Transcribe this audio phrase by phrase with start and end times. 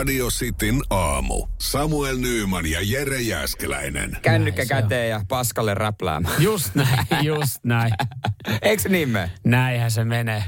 [0.00, 1.46] Radio Cityn aamu.
[1.58, 4.16] Samuel Nyyman ja Jere Jäskeläinen.
[4.22, 6.42] Kännykkä käteen ja paskalle räpläämään.
[6.42, 7.92] Just näin, just näin.
[8.62, 9.30] Eikö niin me?
[9.44, 10.44] Näinhän se menee.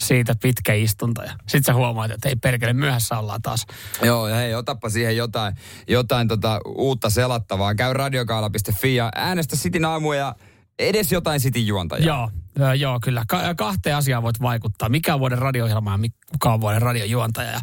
[0.00, 3.66] Siitä pitkä istunto ja sit sä huomaat, että ei perkele, myöhässä ollaan taas.
[4.02, 5.54] Joo, ja hei, otappa siihen jotain,
[5.88, 7.74] jotain tota uutta selattavaa.
[7.74, 10.34] Käy radiokaala.fi ja äänestä Sitin aamu ja
[10.78, 12.06] edes jotain Sitin juontajaa.
[12.06, 13.24] Joo, joo, joo kyllä.
[13.28, 14.88] Ka- kahteen asiaan voit vaikuttaa.
[14.88, 17.50] Mikä on vuoden radio ja mikä on vuoden radiojuontaja.
[17.50, 17.60] Ja,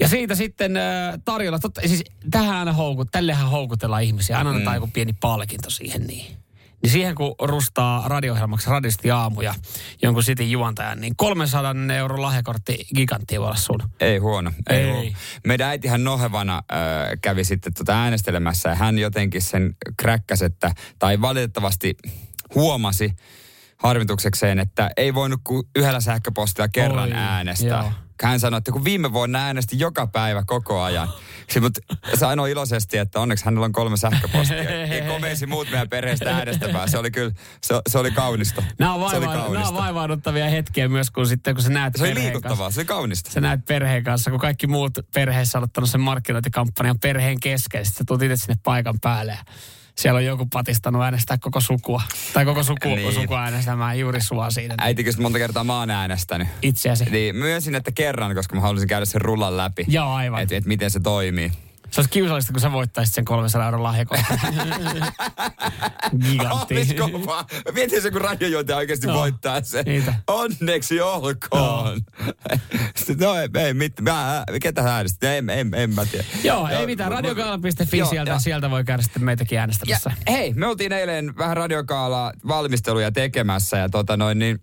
[0.00, 4.38] ja siitä sitten äh, tarjolla, totta, siis tähän aina houkut, tällehän houkutellaan ihmisiä.
[4.38, 4.82] Aina annetaan mm.
[4.82, 6.44] joku pieni palkinto siihen niin.
[6.84, 9.54] Niin siihen kun rustaa radio-ohjelmaksi radisti aamuja
[10.02, 13.82] jonkun sitin juontajan, niin 300 euro lahjakortti giganttiin voi olla sun.
[14.00, 14.52] Ei huono.
[14.70, 14.76] Ei.
[14.76, 14.90] ei.
[14.90, 15.10] Huono.
[15.46, 16.78] Meidän äitihän nohevana äh,
[17.22, 21.96] kävi sitten tuota äänestelemässä ja hän jotenkin sen kräkkäs, että, tai valitettavasti
[22.54, 23.12] huomasi
[23.84, 27.82] harmituksekseen, että ei voinut kuin yhdellä sähköpostilla kerran Oi, äänestää.
[27.82, 31.08] Joo hän sanoi, että kun viime vuonna äänesti joka päivä koko ajan.
[31.50, 31.80] Se, mutta
[32.14, 34.84] sanoi iloisesti, että onneksi hänellä on kolme sähköpostia.
[34.84, 36.90] Ei komeisi muut meidän perheestä äänestämään.
[36.90, 38.62] Se oli kyllä, se, se oli kaunista.
[38.78, 39.52] Nämä on, vaiva, kaunista.
[39.52, 42.80] nämä on vaivaanuttavia hetkiä myös, kun sitten kun sä näet Se oli liikuttavaa, kanssa, se
[42.80, 43.30] oli kaunista.
[43.30, 47.84] Sä näet perheen kanssa, kun kaikki muut perheessä on ottanut sen markkinointikampanjan perheen kesken.
[47.84, 49.38] Sitten sä tulet itse sinne paikan päälle
[49.96, 52.02] siellä on joku patistanut äänestää koko sukua.
[52.32, 53.14] Tai koko suku, niin.
[53.14, 54.74] sukua äänestämään juuri sua siinä.
[54.78, 56.48] Äiti kysyi monta kertaa mä oon äänestänyt.
[56.62, 57.04] Itseäsi.
[57.04, 59.84] Niin, myönsin, että kerran, koska mä halusin käydä sen rullan läpi.
[59.88, 60.42] Joo, aivan.
[60.42, 61.52] Että et miten se toimii.
[61.94, 64.26] Se olisi kiusallista, kun sä voittaisit sen 300 euron lahjakortin.
[66.30, 66.74] Gigantti.
[67.74, 69.84] Mietin se, kun radiojoitaja oikeasti no, voittaa sen.
[69.84, 70.14] Niitä.
[70.26, 72.00] Onneksi olkoon.
[72.26, 75.24] No, no ei, ei mit, mä, ketä äänestit?
[75.24, 76.24] En, en, en mä tiedä.
[76.44, 77.12] Joo, ei mitään.
[77.12, 78.38] Radiokaala.fi sieltä, jo.
[78.38, 80.10] sieltä voi käydä sitten meitäkin äänestämässä.
[80.26, 84.58] Ja, hei, me oltiin eilen vähän radiokaala valmisteluja tekemässä ja tota noin niin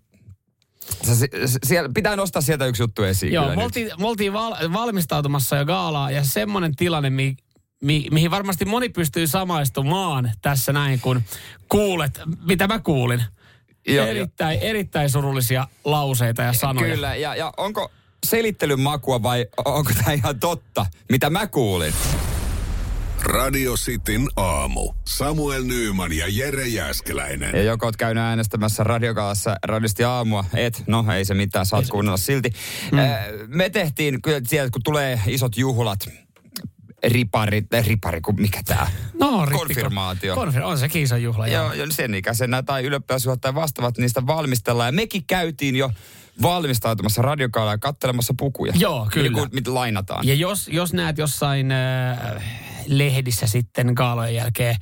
[1.64, 3.32] siellä, pitää nostaa sieltä yksi juttu esiin.
[3.32, 7.36] Joo, me oltiin, me oltiin val, valmistautumassa jo gaalaa ja semmoinen tilanne, mi,
[7.82, 11.22] mi, mihin varmasti moni pystyy samaistumaan tässä näin, kun
[11.68, 13.24] kuulet, mitä mä kuulin.
[13.86, 14.66] Joo, erittäin, jo.
[14.66, 16.94] erittäin surullisia lauseita ja sanoja.
[16.94, 17.90] Kyllä, ja, ja onko
[18.26, 21.94] selittelyn makua vai onko tämä ihan totta, mitä mä kuulin?
[23.22, 24.92] Radio Cityn aamu.
[25.04, 27.50] Samuel Nyyman ja Jere Jäskeläinen.
[27.54, 32.16] Ja joko oot käynyt äänestämässä radiokalassa radisti aamua, et, no ei se mitään, saat kuunnella
[32.16, 32.50] silti.
[32.92, 32.98] Mm.
[33.56, 36.08] Me tehtiin, kyllä sieltä kun tulee isot juhlat,
[37.04, 38.90] ripari, ripari, kun mikä tää?
[39.20, 40.34] No, Konfirmaatio.
[40.34, 41.46] Konfir- on se iso juhla.
[41.48, 44.88] Joo, joo sen ikäisenä tai ylioppilasjuhlat vastaavat niistä valmistellaan.
[44.88, 45.90] Ja mekin käytiin jo
[46.42, 48.72] valmistautumassa radiokaalaa ja kattelemassa pukuja.
[48.76, 49.28] Joo, kyllä.
[49.28, 50.26] Niin kuin, mitä lainataan.
[50.26, 52.42] Ja jos, jos näet jossain äh,
[52.86, 54.76] lehdissä sitten kaalojen jälkeen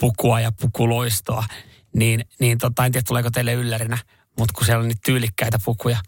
[0.00, 1.44] pukua ja pukuloistoa,
[1.96, 3.98] niin, niin tota, en tiedä tuleeko teille yllärinä,
[4.38, 5.98] mutta kun siellä on niitä tyylikkäitä pukuja,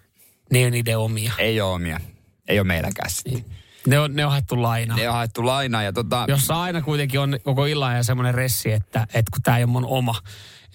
[0.52, 1.32] ne on niiden omia.
[1.38, 2.00] Ei ole omia.
[2.48, 3.44] Ei ole meilläkään niin.
[3.86, 4.97] Ne on, ne on haettu lainaa.
[4.97, 6.25] Ne on haettu lainaa ja tota...
[6.28, 9.70] Jossa aina kuitenkin on koko illan ja semmoinen ressi, että, että kun tämä ei ole
[9.70, 10.14] mun oma,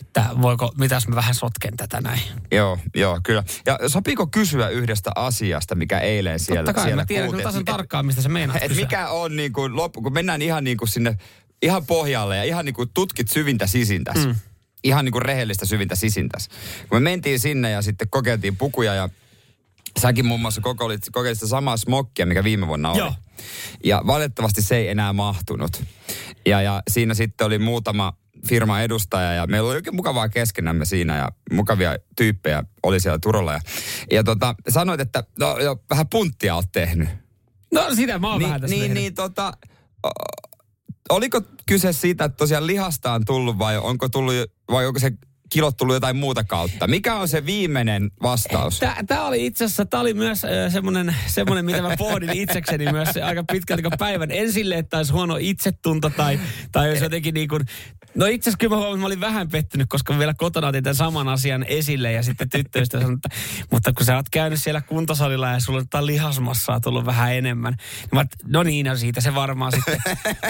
[0.02, 2.22] että voiko, mitäs mä vähän sotken tätä näin.
[2.52, 3.44] Joo, joo, kyllä.
[3.66, 7.66] Ja sopiiko kysyä yhdestä asiasta, mikä eilen siellä Totta kai, siellä mä tiedän kyllä tasan
[7.66, 10.90] tarkkaan, mistä se meinaat et mikä on niin kuin loppu, kun mennään ihan niin kuin
[10.90, 11.18] sinne,
[11.62, 14.26] ihan pohjalle ja ihan niin kuin tutkit syvintä sisintäs.
[14.26, 14.36] Mm.
[14.84, 16.50] Ihan niin kuin rehellistä syvintä sisintäs.
[16.90, 19.10] Kun me mentiin sinne ja sitten kokeiltiin pukuja ja
[20.00, 22.98] Säkin muun muassa kokeilit, kokeilit sitä samaa smokkia, mikä viime vuonna oli.
[22.98, 23.14] Joo.
[23.84, 25.84] Ja valitettavasti se ei enää mahtunut.
[26.46, 28.14] Ja, ja siinä sitten oli muutama
[28.48, 33.54] firman edustaja ja meillä oli oikein mukavaa keskenämme siinä ja mukavia tyyppejä oli siellä Turolla.
[33.54, 33.60] Ja,
[34.12, 37.10] ja tota, sanoit, että no, jo, vähän punttia olet tehnyt.
[37.74, 39.54] No sitä mä oon niin, vähän tässä Niin, niin tota,
[41.10, 44.36] oliko kyse siitä, että tosiaan lihasta on tullut vai onko tullut,
[44.72, 45.12] vai onko se
[45.50, 46.88] kilot tullut jotain muuta kautta?
[46.88, 48.80] Mikä on se viimeinen vastaus?
[49.08, 53.44] Tämä oli itse asiassa, tämä oli myös semmoinen, semmoinen, mitä mä pohdin itsekseni myös aika
[53.52, 54.32] pitkälti päivän.
[54.32, 56.40] Ensille, että olisi huono itsetunto tai,
[56.72, 57.66] tai jos jotenkin niin kuin,
[58.18, 60.96] No itse asiassa kyllä mä, huomasin, mä olin vähän pettynyt, koska vielä kotona otin tämän
[60.96, 63.30] saman asian esille ja sitten tyttöystä sanoi, että
[63.72, 67.76] mutta kun sä oot käynyt siellä kuntosalilla ja sulla on lihasmassaa tullut vähän enemmän.
[68.12, 70.02] Mä, no niin, no siitä se varmaan sitten.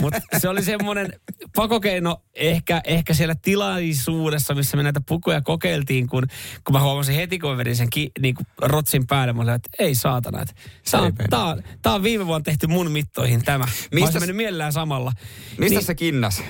[0.01, 1.13] Mutta se oli semmoinen
[1.55, 6.23] pakokeino ehkä, ehkä siellä tilaisuudessa, missä me näitä pukuja kokeiltiin, kun,
[6.63, 9.53] kun mä huomasin heti, kun mä vedin sen ki, niin kuin rotsin päälle, mä olin,
[9.53, 10.53] että ei saatana, että
[10.91, 13.65] tää on, tää, on, tää on viime vuonna tehty mun mittoihin tämä.
[13.65, 15.11] Mistä Mistä- mennyt mielellään samalla.
[15.57, 16.41] Mistä Niin- se kinnas?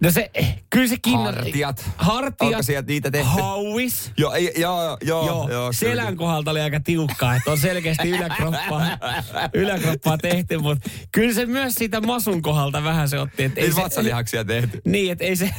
[0.00, 0.30] No se,
[0.70, 1.18] kyllä se kinna...
[1.22, 1.90] Hartiat.
[1.96, 2.50] Hartiat.
[2.52, 3.28] Onko sieltä niitä tehty?
[3.30, 4.12] Hauis.
[4.18, 6.18] Joo, ei- joo, joo, Joo, joo, selän kyllä.
[6.18, 8.86] kohdalta oli aika tiukkaa, että on selkeästi yläkroppaa,
[9.54, 13.42] yläkroppaa tehty, mutta kyllä se myös siitä masun kohdalta vähän se otti.
[13.44, 14.80] Että Ei se, vatsalihaksia tehty.
[14.84, 15.50] niin, että ei se,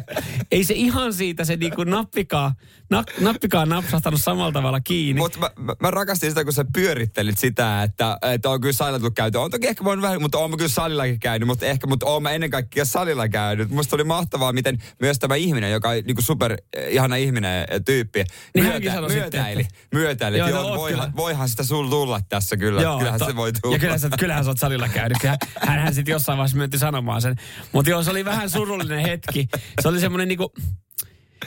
[0.52, 2.52] ei se ihan siitä se niinku nappikaan,
[2.90, 5.20] na, nappikaan napsahtanut samalla tavalla kiinni.
[5.20, 8.98] Mutta mä, mä, mä, rakastin sitä, kun sä pyörittelit sitä, että, että on kyllä salilla
[8.98, 9.38] tullut käyty.
[9.38, 12.22] On toki ehkä voinut vähän, mutta oon mä kyllä salillakin käynyt, mutta ehkä, mutta oon
[12.22, 13.70] mä ennen kaikkea salilla käynyt.
[13.70, 17.80] Musta oli mahtavaa, miten myös tämä ihminen, joka on niin super eh, ihana ihminen ja
[17.80, 18.24] tyyppi,
[18.54, 21.16] Niin sitten, myötäili, että- myötäili, Joo, että no joo, oot voihan, kyllä.
[21.16, 22.82] voihan sitä sul tulla tässä kyllä.
[22.82, 23.74] joo, kyllähän to- se voi tulla.
[23.76, 25.18] Ja kyllähän sä, kyllähän sä oot salilla käynyt.
[25.58, 27.36] Hän, hän sitten jossain vaiheessa myönti sanomaan sen.
[27.72, 29.48] Mutta joo, se oli vähän surullinen hetki.
[29.82, 30.52] Se oli semmoinen niinku...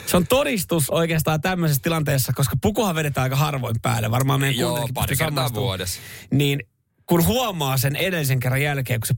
[0.06, 4.10] Se on todistus oikeastaan tämmöisessä tilanteessa, koska pukuhan vedetään aika harvoin päälle.
[4.10, 6.00] Varmaan meidän Joo, pari kertaa vuodessa.
[6.30, 6.60] Niin
[7.06, 9.14] kun huomaa sen edellisen kerran jälkeen, kun se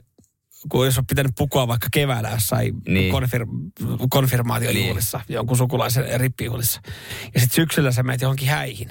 [0.69, 3.13] kun jos on pitänyt pukua vaikka keväällä jossain Niin.
[3.13, 3.47] konfir,
[4.11, 5.35] konfirmaatiojuhlissa, niin.
[5.35, 6.81] jonkun sukulaisen rippijuhlissa,
[7.35, 8.91] ja sitten syksyllä sä menet johonkin häihin,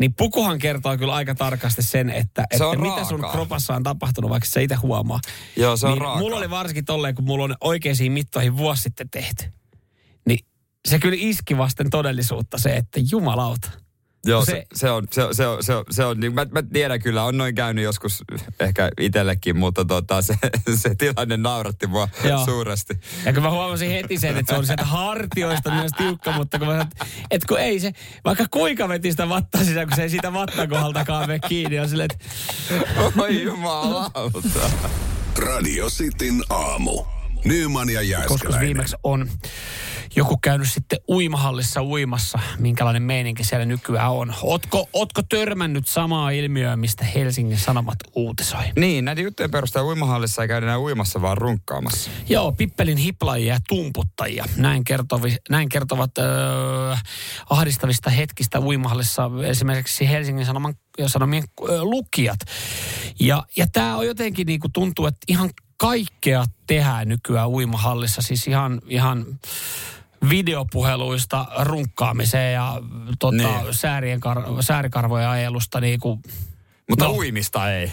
[0.00, 3.82] niin pukuhan kertoo kyllä aika tarkasti sen, että, Se että on mitä sun kropassa on
[3.82, 5.20] tapahtunut, vaikka sä itse huomaa.
[5.56, 6.20] Joo, se on niin raakaa.
[6.20, 9.44] Mulla oli varsinkin tolleen, kun mulla on oikeisiin mittoihin vuosi sitten tehty.
[10.26, 10.38] Niin
[10.88, 13.70] se kyllä iski vasten todellisuutta se, että jumalauta.
[14.26, 16.46] Joo, se- se, se, on, se, on- se, on, se, on, se on, niin, mä,
[16.50, 18.24] mä tiedän kyllä, on noin käynyt joskus
[18.60, 20.34] ehkä itsellekin, mutta tota, se,
[20.74, 22.44] se tilanne nauratti mua Joo.
[22.44, 22.94] suuresti.
[23.24, 26.68] Ja kun mä huomasin heti sen, että se on sieltä hartioista myös tiukka, mutta kun
[26.68, 27.92] mä sanoin, että, että kun ei se,
[28.24, 32.08] vaikka kuinka veti sitä vattaa sisään, kun se ei siitä vattakohdaltakaan mene kiinni, on silleen,
[32.12, 32.24] että
[33.22, 34.70] Oi jumalauta.
[35.38, 37.04] Radio Cityn aamu.
[37.44, 38.60] Nyman ja koska Jääskeläinen.
[38.66, 39.28] viimeksi on
[40.16, 44.34] joku käynyt sitten uimahallissa uimassa, minkälainen meininki siellä nykyään on.
[44.42, 48.62] Otko, otko törmännyt samaa ilmiöä, mistä Helsingin Sanomat uutisoi?
[48.76, 52.10] Niin, näiden juttujen perusteella uimahallissa ei käydä enää uimassa, vaan runkkaamassa.
[52.28, 54.44] Joo, pippelin hiplaajia ja tumputtajia.
[54.56, 56.26] Näin, kertovi, näin kertovat öö,
[57.50, 60.74] ahdistavista hetkistä uimahallissa esimerkiksi Helsingin Sanoman,
[61.06, 62.40] Sanomien öö, lukijat.
[63.20, 68.22] Ja, ja tämä on jotenkin niin kuin tuntuu, että ihan kaikkea tehdään nykyään uimahallissa.
[68.22, 69.26] Siis ihan, ihan
[70.30, 72.82] videopuheluista runkkaamiseen ja
[73.18, 73.74] tota, Niin.
[73.74, 76.22] säärien kar, säärikarvojen ajelusta niin kuin
[76.88, 77.10] Mutta No.
[77.10, 77.92] uimista ei.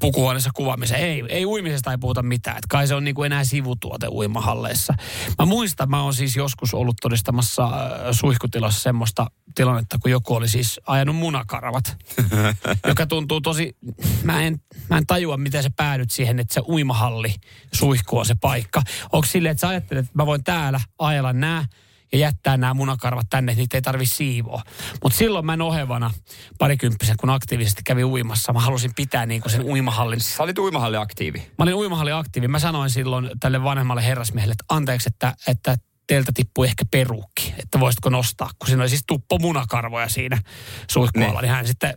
[0.00, 1.00] Pukuhuoneessa kuvaamiseen.
[1.00, 2.56] Ei, ei uimisesta ei puhuta mitään.
[2.56, 4.94] Et kai se on niinku enää sivutuote uimahalleissa.
[5.38, 7.72] Mä muistan, mä oon siis joskus ollut todistamassa äh,
[8.12, 11.96] suihkutilassa semmoista tilannetta, kun joku oli siis ajanut munakarvat.
[12.88, 13.76] joka tuntuu tosi,
[14.22, 17.34] mä en, mä en tajua, miten sä päädyt siihen, että se uimahalli
[17.72, 18.82] suihku on se paikka.
[19.12, 21.64] Onko silleen, että sä ajattelet, että mä voin täällä ajella nää
[22.12, 24.62] ja jättää nämä munakarvat tänne, että niitä ei tarvi siivoa.
[25.02, 26.10] Mutta silloin mä nohevana
[26.58, 30.20] parikymppisen, kun aktiivisesti kävin uimassa, mä halusin pitää niinku sen uimahallin.
[30.20, 31.38] Sä olit uimahalli aktiivi.
[31.38, 32.48] Mä olin uimahalli aktiivi.
[32.48, 37.80] Mä sanoin silloin tälle vanhemmalle herrasmiehelle, että anteeksi, että, että teiltä tippui ehkä peruukki, että
[37.80, 40.42] voisitko nostaa, kun siinä oli siis tuppo munakarvoja siinä
[40.90, 41.42] suihkualla, Niin.
[41.42, 41.94] niin hän sitten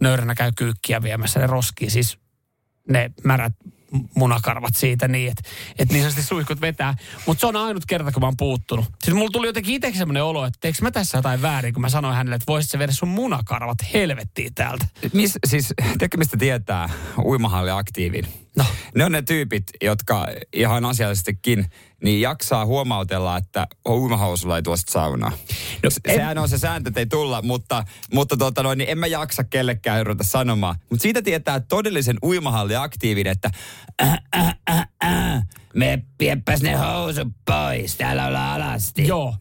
[0.00, 2.18] nöyränä käy kyykkiä viemässä ne roskiin, siis
[2.90, 3.52] ne märät
[4.14, 5.42] munakarvat siitä niin, että,
[5.78, 6.94] että niin sanotusti suihkut vetää.
[7.26, 8.84] Mutta se on ainut kerta, kun mä oon puuttunut.
[9.04, 11.88] Siis mulla tuli jotenkin itsekin semmoinen olo, että teekö mä tässä jotain väärin, kun mä
[11.88, 14.86] sanoin hänelle, että voisit se viedä sun munakarvat helvettiin täältä.
[15.12, 16.90] Mis, siis, tiedätkö mistä tietää
[17.24, 18.26] uimahalli aktiivin?
[18.56, 18.64] No.
[18.94, 21.66] Ne on ne tyypit, jotka ihan asiallisestikin
[22.02, 25.30] niin jaksaa huomautella, että uimahousulla ei tuosta saunaa.
[25.82, 28.98] No, en- Sehän on se sääntö, että ei tulla, mutta, mutta tota noin, niin en
[28.98, 30.76] mä jaksa kellekään ruveta sanomaan.
[30.90, 33.50] Mutta siitä tietää todellisen uimahalliaktiivin, että
[34.02, 35.42] äh, äh, äh, äh,
[35.74, 39.06] me pieppäs ne housut pois, täällä ollaan alasti.
[39.06, 39.34] Joo,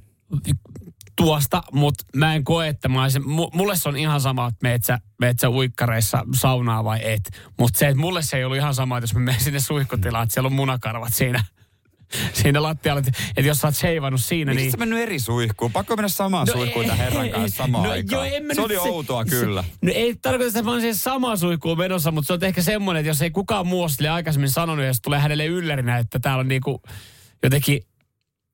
[1.17, 4.59] tuosta, mutta mä en koe, että mä olisin, mu- mulle se on ihan sama, että
[4.63, 7.21] meet sä, meet sä uikkareissa saunaa vai et.
[7.59, 10.23] Mutta se, että mulle se ei ollut ihan sama, että jos mä menen sinne suihkutilaan,
[10.23, 11.43] että siellä on munakarvat siinä,
[12.33, 12.99] siinä lattialla.
[12.99, 14.71] Että että jos sä oot seivannut siinä, Miksi niin...
[14.71, 15.71] sä mennyt eri suihkuun?
[15.71, 18.27] Pakko mennä samaan no, suihkuun tämän herran kanssa samaan no, aikaan.
[18.27, 19.63] joo, se nyt oli outoa kyllä.
[19.63, 22.61] Se, no ei tarkoita, että mä oon siihen samaan suihkuun menossa, mutta se on ehkä
[22.61, 26.19] semmoinen, että jos ei kukaan muu ole aikaisemmin sanonut, ja se tulee hänelle yllärinä, että
[26.19, 26.81] täällä on niinku
[27.43, 27.81] jotenkin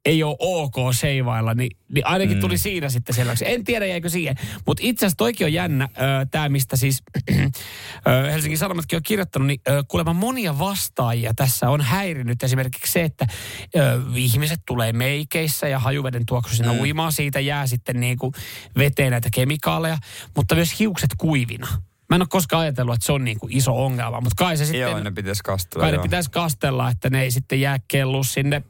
[0.05, 2.41] ei ole ok seivailla, niin, niin ainakin mm.
[2.41, 3.45] tuli siinä sitten selväksi.
[3.47, 4.35] En tiedä, jäikö siihen.
[4.65, 5.89] Mutta itse asiassa toikin on jännä,
[6.31, 11.81] tämä mistä siis ö, Helsingin Sanomatkin on kirjoittanut, niin ö, kuulemma monia vastaajia tässä on
[11.81, 13.27] häirinyt esimerkiksi se, että
[13.75, 16.79] ö, ihmiset tulee meikeissä ja hajuveden tuoksuisina mm.
[16.79, 18.33] uimaan, siitä jää sitten niin kuin
[18.77, 19.97] veteen näitä kemikaaleja,
[20.35, 21.67] mutta myös hiukset kuivina.
[22.09, 24.65] Mä en ole koskaan ajatellut, että se on niin kuin iso ongelma, mutta kai se
[24.65, 24.81] sitten...
[24.81, 25.83] Joo, ne pitäisi kastella.
[25.83, 28.63] Kai ne pitäisi kastella, että ne ei sitten jää kellu sinne,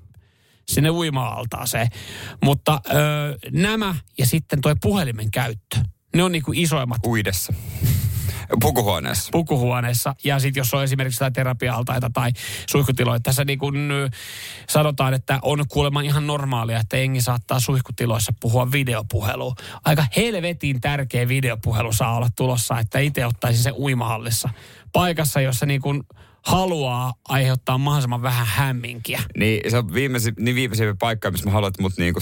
[0.68, 1.88] sinne uima-altaaseen.
[2.44, 5.78] Mutta öö, nämä ja sitten tuo puhelimen käyttö,
[6.16, 7.54] ne on niinku isoimmat Uidessa.
[8.62, 9.30] Pukuhuoneessa.
[9.32, 10.16] pukuhuoneessa.
[10.24, 12.32] Ja sitten jos on esimerkiksi jotain terapia-altaita tai
[12.72, 14.10] suihkutiloja, tässä niin kuin ö,
[14.70, 19.56] sanotaan, että on kuulemma ihan normaalia, että jengi saattaa suihkutiloissa puhua videopuhelua.
[19.86, 24.50] Aika helvetin tärkeä videopuhelu saa olla tulossa, että itse ottaisi se uimahallissa.
[24.94, 26.04] Paikassa, jossa niin kuin
[26.42, 29.24] haluaa aiheuttaa mahdollisimman vähän hämminkiä.
[29.38, 32.20] Niin se on viimeisin, niin viimeisimpiä paikkoja, missä mä haluan, että mut niinku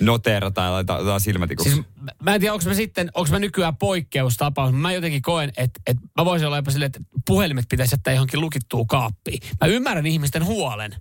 [0.00, 1.72] noteerata tai laittaa, laittaa silmätikuksi.
[1.72, 1.86] Siis
[2.22, 4.72] mä- en tiedä, onko mä sitten, onko mä nykyään poikkeustapaus.
[4.72, 8.40] Mä jotenkin koen, että, että mä voisin olla jopa silleen, että puhelimet pitäisi jättää johonkin
[8.40, 9.42] lukittuun kaappiin.
[9.60, 10.94] Mä ymmärrän ihmisten huolen,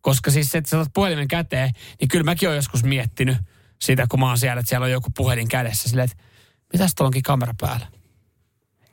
[0.00, 3.36] koska siis se, että sä otat puhelimen käteen, niin kyllä mäkin olen joskus miettinyt
[3.82, 5.88] sitä, kun mä oon siellä, että siellä on joku puhelin kädessä.
[5.88, 6.24] Silleen, että
[6.72, 7.86] mitäs tuolla onkin kamera päällä?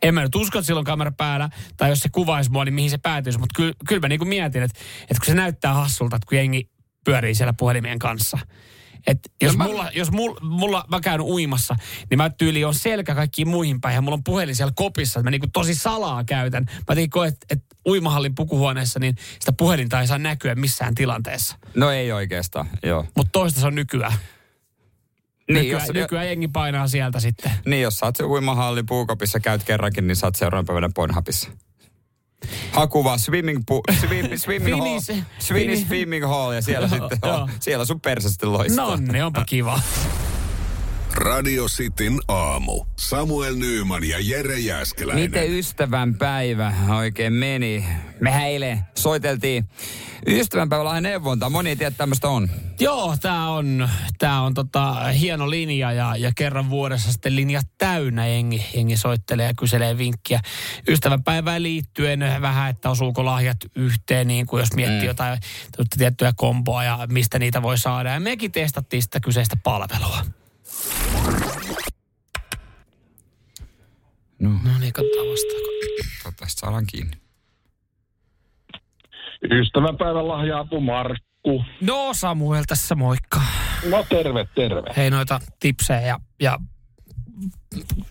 [0.02, 2.74] En mä nyt usko, että sillä on kamera päällä, tai jos se kuvaisi mua, niin
[2.74, 3.40] mihin se päätyisi.
[3.40, 6.70] Mutta kyllä, kyllä mä niin mietin, että, että kun se näyttää hassulta, että kun jengi
[7.06, 8.38] pyörii siellä puhelimien kanssa.
[9.08, 11.76] Että jos, mä- mulla, jos mulla, mulla, mä käyn uimassa,
[12.10, 15.24] niin mä tyyli on selkä kaikkiin muihin päin ja mulla on puhelin siellä kopissa, että
[15.24, 16.66] mä niinku tosi salaa käytän.
[16.66, 21.58] Mä koen, että, että uimahallin pukuhuoneessa, niin sitä puhelinta ei saa näkyä missään tilanteessa.
[21.76, 23.06] No ei oikeastaan, joo.
[23.16, 24.14] Mutta toista se on nykyään.
[25.54, 27.52] Niin, nykyään, jos, nykyään jengi painaa sieltä sitten.
[27.66, 31.50] niin, jos saat se uimahallin puukopissa, käyt kerrankin, niin saat seuraavan päivänä Pornhubissa.
[32.72, 35.00] Haku vaan swimming, pool, swim, swimming hall,
[35.54, 37.20] Finnish- swimming hall ja siellä sitten
[37.60, 38.86] siellä sun perse sitten loistaa.
[38.86, 39.80] No niin, onpa kiva.
[41.14, 42.86] Radio Cityn aamu.
[43.00, 45.24] Samuel Nyyman ja Jere Jäskeläinen.
[45.24, 47.86] Miten ystävän päivä oikein meni?
[48.20, 49.70] Me eilen soiteltiin
[50.28, 51.50] ystävänpäivälahden neuvontaa.
[51.50, 52.50] Moni ei tiedä, että tämmöistä on.
[52.80, 58.28] Joo, tämä on, tää on tota, hieno linja ja, ja kerran vuodessa sitten linja täynnä
[58.28, 60.40] jengi, jengi soittelee ja kyselee vinkkiä.
[60.88, 65.06] Ystävänpäivään liittyen vähän, että osuuko lahjat yhteen, niin kuin jos miettii mm.
[65.06, 65.40] jotain
[65.98, 68.10] tiettyjä komboa ja mistä niitä voi saada.
[68.10, 70.26] Ja mekin testattiin sitä kyseistä palvelua.
[74.40, 75.68] No, No niin, katsotaan vastaako.
[76.24, 77.18] toivottavasti saadaan kiinni.
[79.52, 81.64] Ystävänpäivän lahja-apu Markku.
[81.82, 83.42] No Samuel tässä moikka.
[83.90, 84.82] No terve, terve.
[84.98, 86.60] Hei noita tipsejä ja, ja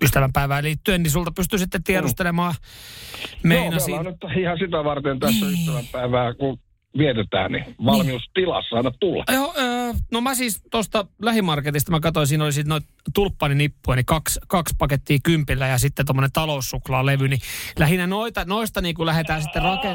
[0.02, 2.54] ystävänpäivään liittyen, niin sulta pystyy sitten tiedustelemaan.
[2.58, 5.58] Joo, me Meinasin, ollaan nyt ihan sitä varten tässä Niin.
[5.58, 6.58] ystävänpäivää, kun
[6.98, 9.24] vietetään, niin valmiustilassa aina tulla.
[9.32, 9.79] Joo, öö,
[10.12, 14.75] no mä siis tuosta lähimarketista, mä katsoin, siinä oli sitten noita tulppaninippuja, niin kaksi, kaksi
[14.78, 17.40] pakettia kympillä ja sitten tuommoinen taloussuklaalevy, niin
[17.78, 19.94] lähinnä noita, noista niin kun lähdetään sitten rake,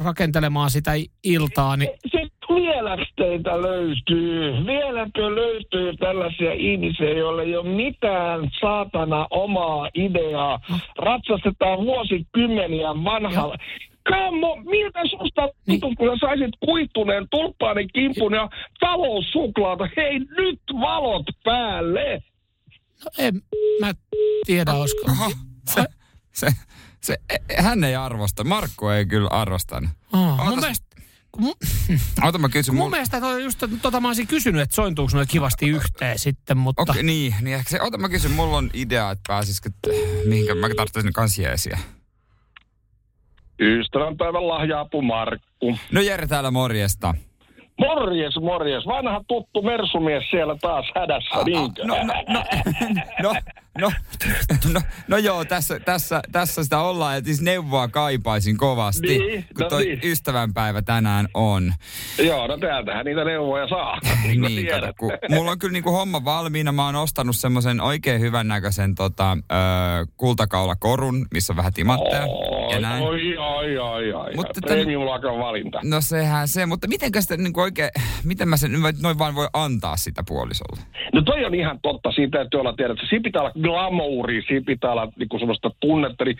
[0.00, 0.92] rakentelemaan sitä
[1.24, 4.66] iltaa, niin Sitten vieläks teitä löytyy?
[4.66, 10.60] Vieläkö löytyy tällaisia ihmisiä, joilla ei ole mitään saatana omaa ideaa?
[10.98, 13.56] Ratsastetaan vuosikymmeniä vanhalla.
[14.08, 15.80] Kammo, miltä susta Niin.
[15.80, 18.48] kun sä saisit kuittuneen tulppaanin kimpun ja
[18.80, 19.88] taloussuklaata?
[19.96, 22.22] Hei, nyt valot päälle!
[23.04, 23.42] no en
[23.80, 23.92] mä
[24.46, 25.02] tiedä, olisiko.
[25.10, 25.32] Oho,
[25.68, 25.84] se,
[26.32, 26.46] se,
[27.02, 28.44] se, e- hän ei arvosta.
[28.44, 29.90] Markku ei kyllä arvostanut.
[30.12, 30.86] Oh, mun Ootas- mielestä,
[31.32, 31.54] kun mun,
[32.22, 32.74] Ota mä kysyn.
[32.74, 32.90] mun Mul...
[32.90, 36.82] mielestä toi just, tota mä olisin kysynyt, että sointuuko noin kivasti yhteen sitten, mutta...
[36.82, 39.70] Okei, niin, niin ehkä se, ota mä kysyn, mulla on idea, että pääsisikö,
[40.26, 41.78] mihinkä mä tarvitsin kans jeesiä.
[43.64, 45.78] Ystävänpäivän lahja-apu Markku.
[45.92, 47.14] No Jere täällä morjesta.
[47.78, 48.86] Morjes, morjes.
[48.86, 51.84] Vanha tuttu mersumies siellä taas hädässä, niinkö?
[51.84, 52.44] No, no, no,
[53.22, 53.34] no,
[53.80, 53.92] no,
[54.72, 57.14] no, no joo, tässä, tässä, tässä sitä ollaan.
[57.14, 60.00] Ja siis neuvoa kaipaisin kovasti, Niin, kun no toi niin.
[60.04, 61.74] ystävänpäivä tänään on.
[62.18, 63.98] Joo, no täältähän niitä neuvoja saa.
[64.24, 66.72] Niin, Niin, kato, kun mulla on kyllä niinku homma valmiina.
[66.72, 72.26] Mä oon ostanut semmoisen oikein hyvän näköisen tota, ö, kultakaulakorun, missä on vähän timantteja ja
[72.76, 73.02] Oi, näin.
[73.02, 74.34] oi, oi, oi, oi.
[74.36, 75.80] Mutta Premium-luokan valinta.
[75.84, 77.90] No sehän se, mutta mitenkä sitä niinku oikein,
[78.24, 80.80] miten mä sen noin vaan voi antaa sitä puolisolle?
[81.12, 82.12] No toi on ihan totta.
[82.12, 86.24] Siitä täytyy olla, tiedät, että siinä pitää olla glamouri, siinä pitää olla niinku semmoista tunnetta.
[86.24, 86.38] Niin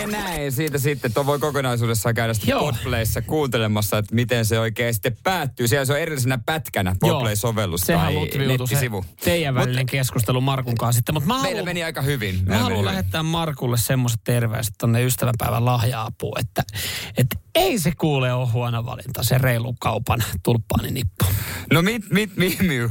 [0.00, 1.14] Ja näin, siitä sitten.
[1.14, 2.58] Tuo voi kokonaisuudessaan käydä sitten.
[2.58, 5.68] Podplayssa kuuntelemassa, että miten se oikein sitten päättyy.
[5.68, 9.04] Siellä se on erillisenä pätkänä Podplay-sovellus tai lutviutui se nettisivu.
[9.24, 12.34] teidän välinen keskustelu Markun kanssa sitten, mutta Meillä meni aika hyvin.
[12.46, 12.84] Mä haluan hyvin.
[12.84, 16.62] lähettää Markulle semmoiset terveiset tonne ystävänpäivän lahja-apuun, että,
[17.18, 21.24] että ei se kuule ole huono valinta, se reilu kaupan tulppaaninippu.
[21.72, 22.90] No mit, mit, mit, mit.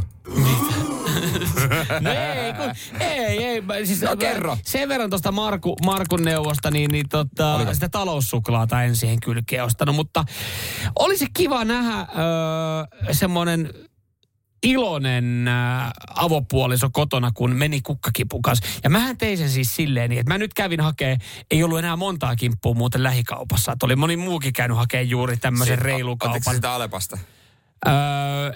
[2.02, 3.62] No ei, kun, ei, ei.
[3.62, 4.58] mä- Siis, No kerro.
[4.66, 7.74] Sen verran tuosta Marku, Markun neuvosta, niin, niin tota, Oliko?
[7.74, 10.26] sitä taloussuklaata en siihen kylkeen ostanut, mutta
[11.00, 13.70] olisi kiva nähdä öö, semmoinen
[14.64, 18.66] iloinen äh, avopuoliso kotona, kun meni kukkakipun kanssa.
[18.84, 21.18] Ja mähän tein sen siis silleen, niin, että mä nyt kävin hakee,
[21.52, 23.72] ei ollut enää montaa kimppua muuten lähikaupassa.
[23.72, 26.38] Että oli moni muukin käynyt hakemaan juuri tämmöisen reilukaupan.
[26.38, 27.18] Ottiko sitä Alepasta?
[27.88, 28.52] Öö,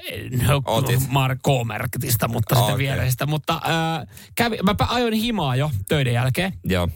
[0.47, 0.99] no, Otit.
[0.99, 2.85] Mar- K-merkitistä, mutta Ah, sitten okei.
[2.85, 3.25] viereistä.
[3.25, 4.05] Mutta öö,
[4.35, 6.53] kävi, mä ajoin himaa jo töiden jälkeen.
[6.63, 6.89] Joo.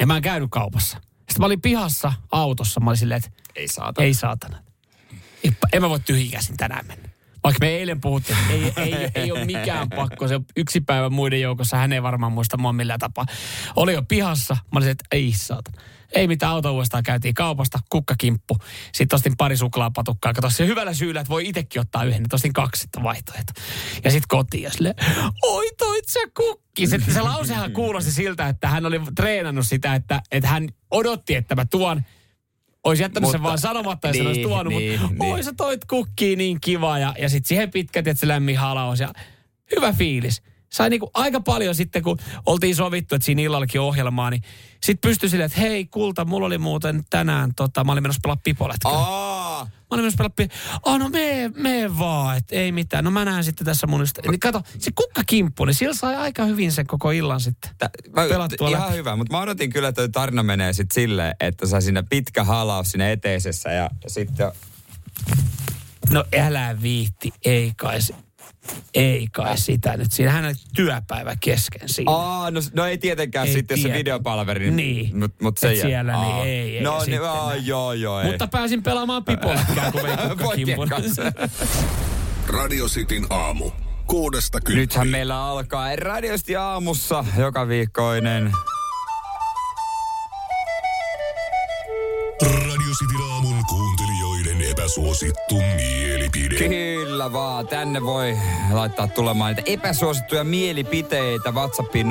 [0.00, 0.96] Ja mä en käynyt kaupassa.
[0.96, 2.80] Sitten mä olin pihassa autossa.
[2.80, 4.02] Mä olin silleen, että Ei saata.
[4.02, 4.58] ei saatana.
[5.72, 7.08] En mä voi tyhjikäsin tänään mennä.
[7.44, 10.28] Vaikka me eilen puhuttiin, että ei, ei, ei ole mikään pakko.
[10.28, 11.76] Se on yksi päivä muiden joukossa.
[11.76, 13.26] Hän ei varmaan muista mua millään tapaa.
[13.76, 14.54] Oli jo pihassa.
[14.72, 15.82] Mä olin, että ei saatana.
[16.12, 17.02] Ei mitään auto uudestaan.
[17.02, 18.58] Käytiin kaupasta, kukkakimppu.
[18.92, 20.32] Sitten ostin pari suklaapatukkaa.
[20.32, 22.22] Kato se hyvällä syyllä, että voi itsekin ottaa yhden.
[22.22, 23.52] Nyt ostin kaksi sitten vaihtoehto.
[24.04, 24.94] Ja sitten kotiin ja silleen,
[25.42, 26.86] oi toit sä kukki.
[26.86, 31.54] Se, se lausehan kuulosti siltä, että hän oli treenannut sitä, että, että hän odotti, että
[31.54, 32.02] mä tuon
[32.84, 35.34] olisi jättänyt mutta, sen vaan sanomatta ja niin, se olisi tuonut, niin, mutta niin.
[35.34, 39.00] oi sä toit kukkiin niin kiva ja, ja sitten siihen pitkät, että se lämmin halaus
[39.00, 39.12] ja
[39.76, 40.42] hyvä fiilis.
[40.72, 44.42] Sai niinku aika paljon sitten, kun oltiin sovittu, että siinä illallakin ohjelmaa, niin
[44.82, 48.36] sitten pystyi silleen, että hei kulta, mulla oli muuten tänään, tota, mä olin menossa pelaa
[48.44, 48.92] pipoletkaa.
[48.92, 50.48] Aa, Mä olin menossa pelaa pi-
[50.86, 53.04] oh, no mee, mee vaan, että ei mitään.
[53.04, 56.44] No mä näen sitten tässä mun ystä- Niin kato, se kukkakimppu, niin sillä sai aika
[56.44, 57.70] hyvin sen koko illan sitten.
[57.78, 58.96] Tä, mä, Pelattua ihan läpi.
[58.96, 62.90] hyvä, mutta mä odotin kyllä, että tarina menee sitten silleen, että saa siinä pitkä halaus
[62.90, 64.52] siinä eteisessä ja sitten...
[66.10, 68.14] No älä viitti, ei kai, se-
[68.94, 70.12] ei kai sitä nyt.
[70.12, 72.12] Siinähän on työpäivä kesken siinä.
[72.12, 73.98] Aa, no, no ei tietenkään Ei sitten se tiedä.
[73.98, 74.70] videopalveri.
[74.70, 75.18] Niin.
[75.18, 78.26] Mut, mut se jää- siellä, niin ei, ei No niin, aa, joo, joo, ei.
[78.30, 80.78] Mutta pääsin pelaamaan pipolekkää, kun vein.
[82.58, 83.70] Radio Cityn aamu.
[84.06, 84.78] Kuudesta kymppiin.
[84.78, 88.52] Nythän meillä alkaa radiosti aamussa joka viikkoinen.
[92.42, 95.54] Radio Cityn aamun kuuntelijoiden epäsuosittu
[96.36, 96.68] mielipide.
[96.68, 98.36] Kyllä vaan, tänne voi
[98.70, 102.10] laittaa tulemaan niitä epäsuosittuja mielipiteitä WhatsAppiin 0447255854.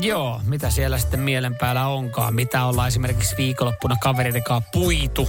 [0.00, 2.34] Joo, mitä siellä sitten mielen päällä onkaan.
[2.34, 5.28] Mitä ollaan esimerkiksi viikonloppuna kavereiden kanssa puitu.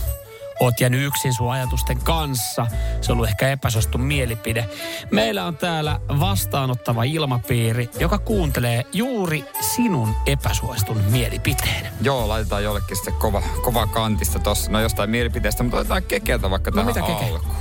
[0.62, 2.68] Oot jäänyt yksin sun ajatusten kanssa.
[3.01, 4.70] Se on ollut ehkä epäsuosittu mielipide.
[5.12, 11.88] Meillä on täällä vastaanottava ilmapiiri, joka kuuntelee juuri sinun epäsuositun mielipiteen.
[12.01, 14.72] Joo, laitetaan jollekin sitten kova, kova kantista tossa.
[14.72, 17.25] No jostain mielipiteestä, mutta otetaan kekeltä vaikka No tähän mitä keke?
[17.32, 17.56] alkuun.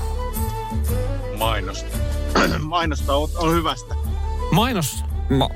[1.38, 1.96] mainosta.
[2.60, 3.94] mainosta on, on hyvästä.
[4.52, 5.50] Mainos, Ma-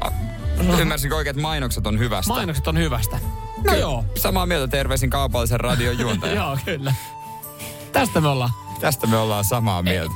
[0.78, 2.32] Ymmärsinkö oikein, että mainokset on hyvästä?
[2.32, 3.18] mainokset on hyvästä.
[3.64, 4.04] No joo.
[4.16, 6.34] Samaa mieltä terveisin kaupallisen radion juontaja.
[6.42, 6.94] Joo, kyllä.
[7.94, 8.50] Tästä me ollaan.
[8.80, 10.14] Tästä me ollaan samaa mieltä.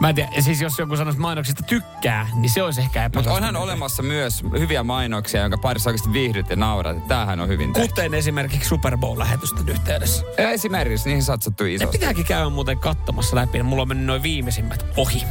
[0.00, 3.56] Mä en tiedä, siis jos joku sanoisi mainoksista tykkää, niin se olisi ehkä Mutta onhan
[3.56, 7.08] olemassa myös hyviä mainoksia, jonka parissa oikeasti viihdyt ja naurat.
[7.08, 7.88] Tämähän on hyvin tehty.
[7.88, 10.24] Kuten esimerkiksi Super Bowl-lähetysten yhteydessä.
[10.38, 11.98] Ja Esimerkiksi niihin satsattu Ne isosti.
[11.98, 13.62] pitääkin käydä muuten katsomassa läpi.
[13.62, 15.22] Mulla on mennyt noin viimeisimmät ohi,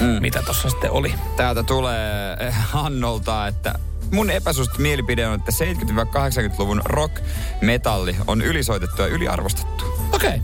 [0.00, 0.06] mm.
[0.06, 1.14] mitä tuossa sitten oli.
[1.36, 3.74] Täältä tulee eh, Hannolta, että
[4.12, 9.84] mun epäsuosittu mielipide on, että 70-80-luvun rock-metalli on ylisoitettu ja yliarvostettu.
[10.12, 10.28] Okei.
[10.36, 10.40] Okay.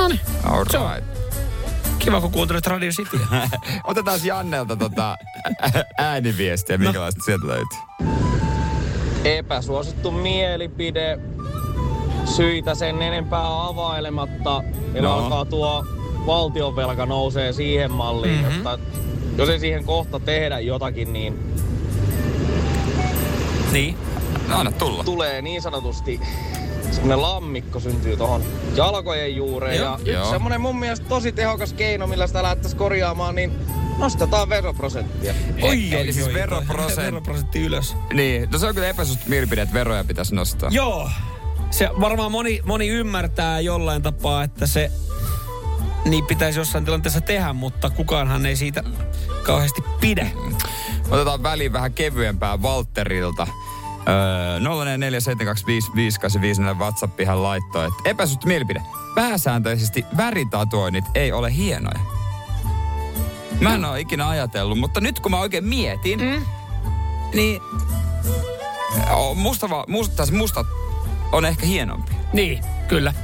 [0.00, 1.04] No niin, All right.
[1.98, 3.20] kiva kun kuuntelet Radio Cityä.
[3.84, 5.16] Otetaan Jannelta tota
[5.98, 6.84] ääniviestiä, No.
[6.84, 7.78] minkälaista sieltä löytyy.
[9.24, 11.18] epäsuosittu mielipide.
[12.24, 14.62] Syitä sen enempää availematta.
[14.92, 15.16] Meillä No.
[15.16, 15.22] no.
[15.24, 15.84] alkaa tuo
[16.26, 18.44] valtionvelka nousee siihen malliin, Mhm.
[18.52, 18.66] mm-hmm.
[18.66, 18.78] että
[19.38, 21.38] jos ei siihen kohta tehdä jotakin, niin
[23.72, 23.96] niin.
[24.48, 25.04] No anna tulla.
[25.04, 26.20] tulee niin sanotusti
[26.92, 28.42] semmoinen lammikko syntyy tuohon
[28.74, 29.76] jalkojen juureen.
[29.76, 30.20] Joo, ja joo.
[30.20, 33.52] yksi semmoinen mun mielestä tosi tehokas keino, millä sitä lähdettäisiin korjaamaan, niin
[33.98, 35.34] nostetaan veroprosenttia.
[35.56, 37.02] Eli siis veroprosentti.
[37.02, 37.96] Veroprosentti ylös.
[38.12, 40.70] Niin, no se on kyllä epäsuosittu mielipide, että veroja pitäisi nostaa.
[40.72, 41.10] Joo.
[41.70, 44.90] Se varmaan moni, moni ymmärtää jollain tapaa, että se
[46.04, 48.84] niin pitäisi jossain tilanteessa tehdä, mutta kukaanhan ei siitä
[49.42, 50.26] kauheasti pidä.
[51.10, 53.46] Otetaan väliin vähän kevyempää Valtterilta.
[54.08, 54.62] Öö, 0447255854
[56.78, 58.82] WhatsApp ihan laittoi, että epäsuosittu mielipide.
[59.14, 62.00] Pääsääntöisesti väritatuoinnit ei ole hienoja.
[63.60, 66.44] Mä en ole ikinä ajatellut, mutta nyt kun mä oikein mietin, mm.
[67.34, 67.60] niin
[69.10, 70.66] o, musta, va- musta, tai se mustat
[71.32, 72.12] on ehkä hienompi.
[72.32, 73.14] Niin, kyllä.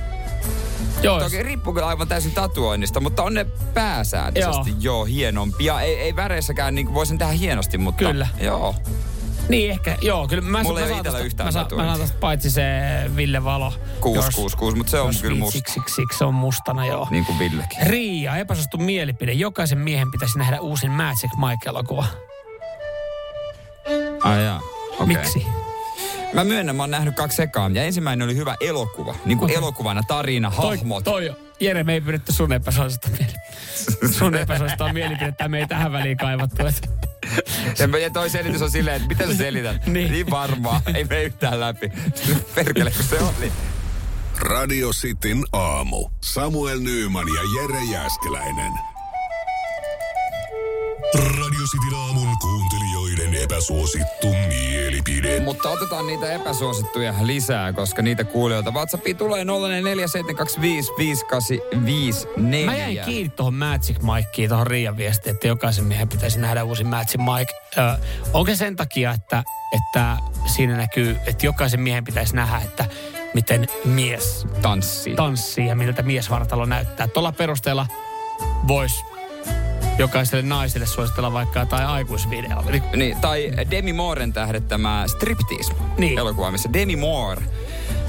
[1.03, 5.81] Joo, Toki riippuu kyllä aivan täysin tatuoinnista, mutta on ne pääsääntöisesti joo, joo hienompia.
[5.81, 8.29] Ei, ei väreissäkään niin voisin tehdä hienosti, mutta Kyllä.
[8.41, 8.75] joo.
[9.49, 10.43] Niin ehkä, joo, kyllä.
[10.43, 12.65] Mä, Mulla mä ei ole tosta- yhtään mä, saan, mä saan tosta paitsi se
[13.17, 13.73] Ville Valo.
[14.01, 15.53] 666, mutta se on kyllä musta.
[15.55, 17.07] viitsiksi, siksi, siksi se on mustana, joo.
[17.11, 17.79] Niin kuin Villekin.
[17.87, 19.33] Riia, epäsuosittu mielipide.
[19.33, 22.05] Jokaisen miehen pitäisi nähdä uusin Magic Mike-elokuva.
[24.23, 24.61] Ai jaa.
[24.95, 25.07] Okay.
[25.07, 25.47] Miksi?
[26.33, 27.71] Mä myönnän, mä oon nähnyt kaksi ekaa.
[27.75, 29.15] Ja ensimmäinen oli hyvä elokuva.
[29.25, 29.57] Niin kuin Okei.
[29.57, 31.05] elokuvana, tarina, Toi, hahmot.
[31.05, 33.47] toi, Jere, me ei pyritty sun epäsuosittua mielipidettä.
[34.19, 36.67] Sun epäsuosittua mielipidettä me ei tähän väliin kaivattu.
[36.67, 36.91] Et.
[38.03, 39.87] Ja toi selitys on silleen, että mitä sä selität?
[39.87, 40.13] Niin.
[40.13, 41.93] niin varmaa, ei me yhtään läpi.
[42.55, 43.53] Perkele, kun se oli.
[44.39, 46.09] Radio Cityn aamu.
[46.25, 48.73] Samuel Nyyman ja Jere Jäskeläinen.
[51.15, 55.41] Radio Cityn aamun kuuntelijoiden epäsuosittu mielipide.
[55.41, 59.49] Mutta otetaan niitä epäsuosittuja lisää, koska niitä kuulijoilta WhatsAppiin tulee 0447255854.
[62.65, 66.85] Mä jäin kiinni tuohon Magic Mikeen, tuohon Riian viestiin, että jokaisen miehen pitäisi nähdä uusi
[66.85, 67.53] Magic Mike.
[67.79, 67.99] Ö,
[68.33, 70.17] onko se sen takia, että, että
[70.47, 72.85] siinä näkyy, että jokaisen miehen pitäisi nähdä, että
[73.35, 75.17] miten mies Tanssii.
[75.17, 77.09] tanssii ja miltä miesvartalo näyttää.
[77.09, 77.87] Tuolla perusteella
[78.69, 79.05] voisi
[79.99, 82.65] jokaiselle naiselle suositella vaikka jotain aikuisvideoa.
[82.67, 86.19] Eli Niin, tai Demi Mooren tähdettämä Striptease Niin.
[86.19, 87.43] elokuva, missä Demi Moore,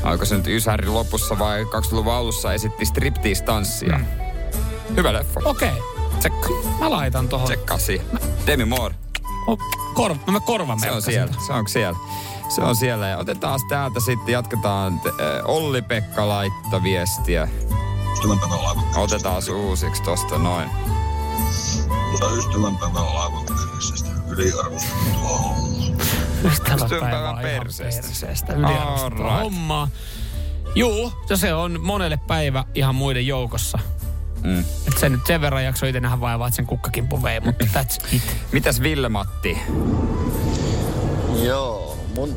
[0.03, 3.97] onko se nyt Ysärin lopussa vai 20-luvun alussa, esitti Striptease-tanssia.
[3.97, 4.05] Mm.
[4.95, 5.39] Hyvä leffa.
[5.45, 5.71] Okei,
[6.19, 6.49] Tsekka.
[6.79, 7.47] mä laitan tuohon.
[7.47, 8.05] Tsekkaa siihen.
[8.47, 8.95] Demi Moore.
[9.93, 11.33] Korva, mä korvan Se on siellä.
[11.47, 11.99] Se on siellä.
[12.49, 13.07] Se on siellä.
[13.07, 15.01] Ja otetaan täältä sitten, jatketaan.
[15.45, 17.47] Olli-Pekka laitto viestiä.
[18.95, 20.69] Otetaan uusiksi tosta noin.
[22.11, 24.09] Mutta ystävänpäivän laivat perseestä.
[24.29, 25.87] Yliarvostettua hommaa.
[26.43, 28.53] Ystävänpäivä päivän on ihan perseestä.
[28.53, 29.87] Yliarvostettua hommaa.
[30.75, 33.79] Juu, ja se on monelle päivä ihan muiden joukossa.
[34.43, 34.59] Mm.
[34.59, 38.15] Et se nyt sen verran jakso itse nähdä vaivaa, että sen kukkakin vei, mutta that's
[38.15, 38.21] it.
[38.51, 39.57] Mitäs Ville-Matti?
[41.43, 42.35] Joo, mun,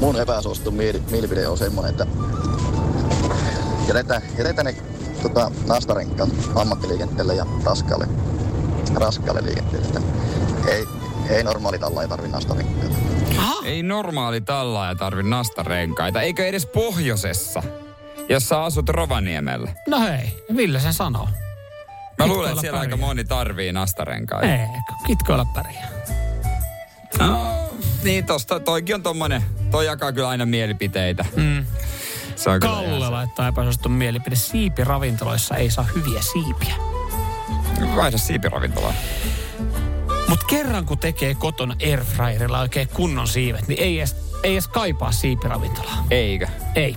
[0.00, 2.06] mun epäsuosittu mieli, mielipide on semmonen, että
[3.88, 4.76] jätetään, jätetään ne
[5.22, 8.08] tota, nastarenkaat ammattiliikenteelle ja raskaalle,
[8.94, 9.86] raskaalle liikenteelle.
[9.86, 10.00] Että
[10.70, 10.86] ei,
[11.30, 12.96] ei normaali talla ei tarvi nastarenkaita.
[13.64, 16.22] Ei normaali tallaaja tarvi nastarenkaita.
[16.22, 17.62] Eikö edes pohjoisessa,
[18.28, 19.70] jos sä asut Rovaniemellä?
[19.88, 21.28] No hei, Ville sen sanoo.
[22.18, 23.06] Mä luulen, että siellä aika pärjää.
[23.06, 24.46] moni tarvii nastarenkaita.
[24.46, 24.66] Ei,
[25.06, 25.88] kitkoilla pärjää.
[27.18, 27.38] No,
[28.04, 31.24] niin tosta, toikin on tommonen, toi jakaa kyllä aina mielipiteitä.
[31.36, 31.66] Mm.
[32.36, 34.36] Se on Kalle laittaa epäsuosittu mielipide.
[34.36, 36.93] Siipiravintoloissa ei saa hyviä siipiä.
[37.96, 38.94] Vaihda siipiravintolaa.
[40.28, 45.12] Mutta kerran kun tekee kotona airfryerilla oikein kunnon siivet, niin ei edes, ei edes kaipaa
[45.12, 46.04] siipiravintolaa.
[46.10, 46.46] Eikö?
[46.74, 46.96] Ei.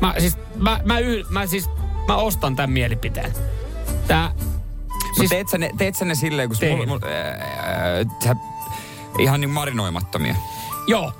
[0.00, 1.70] Mä siis, mä, mä, yh, mä siis,
[2.08, 3.32] mä ostan tämän mielipiteen.
[4.06, 4.32] Tää,
[5.18, 8.36] Siis, siis, teet, sä ne, teet sä ne silleen, kun mulla, mulla, ää, sä,
[9.18, 10.34] ihan niin marinoimattomia.
[10.86, 11.12] joo,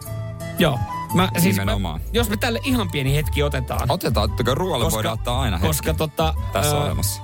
[0.58, 0.78] joo.
[1.14, 3.90] Mä, siis mä, jos me tälle ihan pieni hetki otetaan.
[3.90, 7.22] Otetaan, että ruoalle voidaan ottaa aina hetki koska tota, tässä ö, ohjelmassa.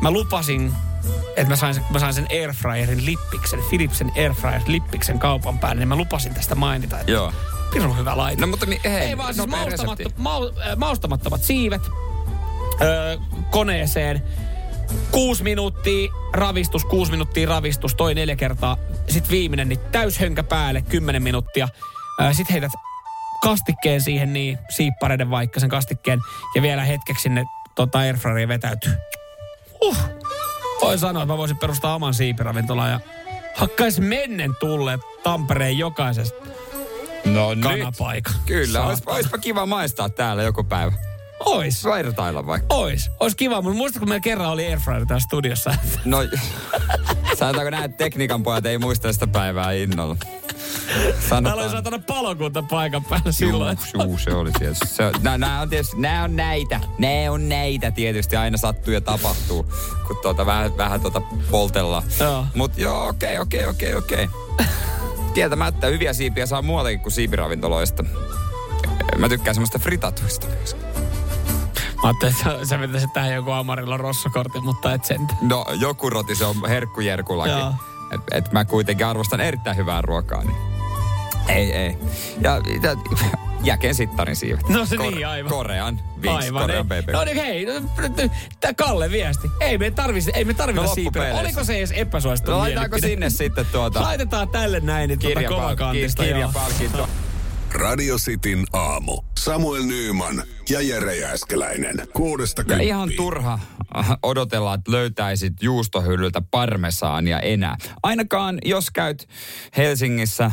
[0.00, 0.72] mä lupasin,
[1.36, 5.88] että mä sain, sen- mä sain sen airfryerin lippiksen, Philipsen airfryer lippiksen kaupan päälle, niin
[5.88, 7.32] mä lupasin tästä mainita, että Joo.
[7.72, 8.40] pirun hyvä laite.
[8.40, 11.82] No mutta mi, hei, Ei vaan siis maustamatto, mau, äh, maustamattomat siivet
[12.82, 13.16] öö,
[13.50, 14.22] koneeseen.
[15.10, 18.76] Kuusi minuuttia ravistus, kuusi minuuttia ravistus, toi neljä kertaa.
[19.08, 21.68] Sitten viimeinen, niin täyshönkä päälle, kymmenen minuuttia.
[22.20, 22.72] Öö, Sitten heität
[23.42, 26.20] kastikkeen siihen, niin siippareiden vaikka sen kastikkeen.
[26.54, 28.92] Ja vielä hetkeksi sinne tota airfryeriin vetäytyy.
[29.80, 29.96] Uh,
[30.80, 33.00] voi sanoa, että mä voisin perustaa oman siipiravintolan ja
[33.56, 36.38] hakkais mennen tulleet Tampereen jokaisesta
[37.24, 37.64] No nyt.
[37.64, 38.34] kanapaikan.
[38.46, 40.92] Kyllä, ois, oispa kiva maistaa täällä joku päivä.
[41.40, 41.84] Ois.
[41.84, 42.74] Vertailla vaikka.
[42.74, 43.10] Ois.
[43.20, 45.74] Ois kiva, mutta muistatko, kun meillä kerran oli airfryer täällä studiossa?
[46.04, 46.18] No,
[47.38, 50.16] sanotaanko näin, että tekniikan pojat ei muista sitä päivää innolla.
[50.70, 51.70] Täällä oli Sanotaan.
[51.70, 53.78] saatana palokunta paikan päällä silloin.
[53.94, 54.86] Juu, juu, se oli tietysti.
[54.86, 56.80] Se, nää, nää, on tietysti, nää on näitä.
[56.98, 58.36] Nää on näitä tietysti.
[58.36, 59.66] Aina sattuu ja tapahtuu,
[60.06, 62.02] kun tuota, vähän, vähän tuota poltellaan.
[62.20, 62.46] Joo.
[62.54, 64.28] Mut joo, okei, okei, okei, okei.
[65.34, 68.04] Tietämättä hyviä siipiä saa muualtakin kuin siipiravintoloista.
[69.18, 70.76] Mä tykkään semmoista fritatuista myös.
[72.02, 75.28] Mä ajattelin, että sä- vetäisit tähän joku Amarilla rossokortin, mutta et sen.
[75.42, 77.50] No, joku roti, se on herkkujerkulaki.
[77.50, 77.72] Joo.
[78.10, 80.56] Et, et mä kuitenkin arvostan erittäin hyvää ruokaa, niin
[81.48, 81.98] ei, ei.
[82.40, 82.96] Ja, ja
[83.62, 84.68] jäken sittarin siivet.
[84.68, 85.50] No se niin, aivan.
[85.50, 86.62] Korean Wings, Aivan.
[86.62, 87.02] Korean ei.
[87.12, 87.66] No niin, hei,
[88.60, 89.50] tää Kalle viesti.
[89.60, 91.04] Ei me tarvitse, ei me tarvita No siipeä.
[91.22, 91.40] loppupeleissä.
[91.40, 93.12] Oliko se edes epäsuosittu No laitetaanko mielipide?
[93.12, 96.22] sinne sitten tuota Laitetaan tälle näin, niin tuota kovakantista.
[96.22, 96.26] No.
[96.28, 97.08] kirjapalkinto?
[97.72, 99.22] Radio Cityn aamu.
[99.38, 102.08] Samuel Nyyman ja Jere Jääskeläinen.
[102.12, 103.58] Kuudesta Ja ihan turha
[103.98, 107.76] äh, odotella, että löytäisit juustohyllyltä parmesaania enää.
[108.02, 109.28] Ainakaan jos käyt
[109.76, 110.52] Helsingissä äh,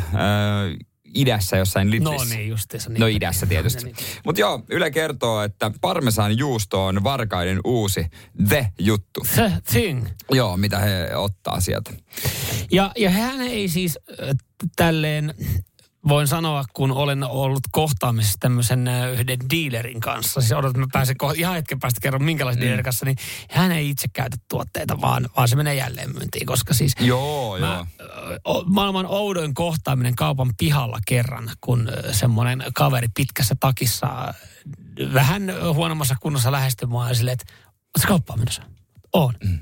[1.15, 2.25] idässä jossain Lidlissä.
[2.25, 2.89] No niin, justiinsa.
[2.89, 2.99] Niin.
[2.99, 3.83] No idässä tietysti.
[3.83, 3.95] Niin.
[4.25, 8.05] Mutta joo, Yle kertoo, että parmesan juusto on varkaiden uusi
[8.47, 9.21] the-juttu.
[9.33, 10.07] The thing.
[10.31, 11.93] Joo, mitä he ottaa sieltä.
[12.71, 14.35] Ja, ja hän ei siis äh,
[14.75, 15.33] tälleen
[16.07, 21.17] voin sanoa, kun olen ollut kohtaamisessa tämmöisen yhden dealerin kanssa, siis odotan, että mä pääsen
[21.17, 22.65] kohta, ihan hetken päästä kerron minkälaisen mm.
[22.65, 23.17] dealerin kanssa, niin
[23.49, 27.85] hän ei itse käytä tuotteita, vaan, vaan se menee jälleen myyntiin, koska siis Joo, mä,
[28.45, 28.63] joo.
[28.65, 34.33] maailman oudoin kohtaaminen kaupan pihalla kerran, kun semmoinen kaveri pitkässä takissa
[35.13, 37.53] vähän huonommassa kunnossa lähestyi mua ja silleen, että
[37.97, 38.63] ootko kauppaan menossa?
[39.13, 39.33] On.
[39.43, 39.59] Mm.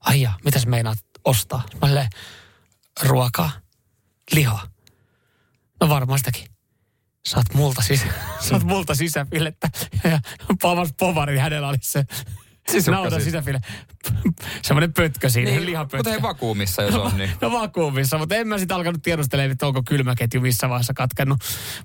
[0.00, 1.62] Ai jaa, mitäs meinaat ostaa?
[1.82, 2.06] Mä
[3.02, 3.50] ruokaa,
[4.32, 4.73] lihaa.
[5.84, 6.46] No varmaan sitäkin.
[7.26, 8.12] Saat multa, sis-
[8.48, 9.68] saat multa sisäfilettä.
[10.04, 10.20] Ja
[10.62, 12.04] Pavas Povari, hänellä oli se
[12.90, 13.24] Naudan siis.
[13.24, 13.60] sisäfile.
[14.62, 15.96] Semmoinen pötkö siinä, niin, lihapötkö.
[15.96, 17.30] Mutta hei vakuumissa, jos on, niin.
[17.40, 21.40] No vakuumissa, mutta en mä sitten alkanut tiedustelemaan, että onko kylmäketju missä vaiheessa katkennut.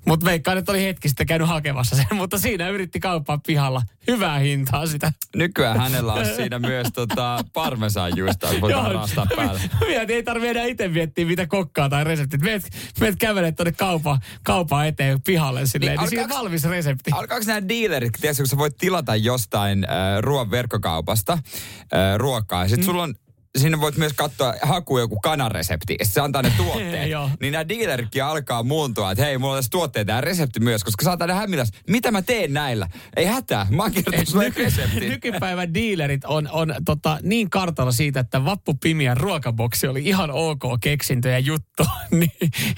[0.06, 3.82] Mutta veikkaan, että oli hetki sitten käynyt hakemassa sen, mutta siinä yritti kauppaa pihalla.
[4.08, 5.12] Hyvää hintaa sitä.
[5.36, 9.60] Nykyään hänellä on siinä myös tota, parmesanjuusta, että voi vähän raastaa päälle.
[9.88, 12.42] Mietin, ei tarvitse enää itse miettiä, mitä kokkaa tai reseptit.
[12.42, 12.62] Meet,
[13.00, 17.10] meet kävelet tuonne kaupan, kaupan eteen pihalle silleen, niin, niin siinä on alkaaks- valmis resepti.
[17.14, 22.68] Alkaako nämä dealerit, tiedätkö, kun sä voit tilata jostain äh, ruoan verkkokaupasta äh, ruokaa, ja
[22.68, 22.84] sit mm.
[22.84, 23.14] sulla on
[23.58, 27.10] Sinne voit myös katsoa, hakua joku kanaresepti, ja se antaa ne tuotteet.
[27.40, 31.04] Niin nämä dealeritkin alkaa muuntua, että hei, mulla on tässä tuotteita ja resepti myös, koska
[31.04, 31.70] saattaa ne hämilläs.
[31.88, 32.88] Mitä mä teen näillä?
[33.16, 33.92] Ei hätää, mä oon
[34.24, 35.08] sulle reseptin.
[35.10, 41.28] Nykypäivän dealerit on, on tota, niin kartalla siitä, että vappupimiän ruokaboksi oli ihan ok keksintö
[41.28, 41.86] ja juttu.
[42.10, 42.32] niin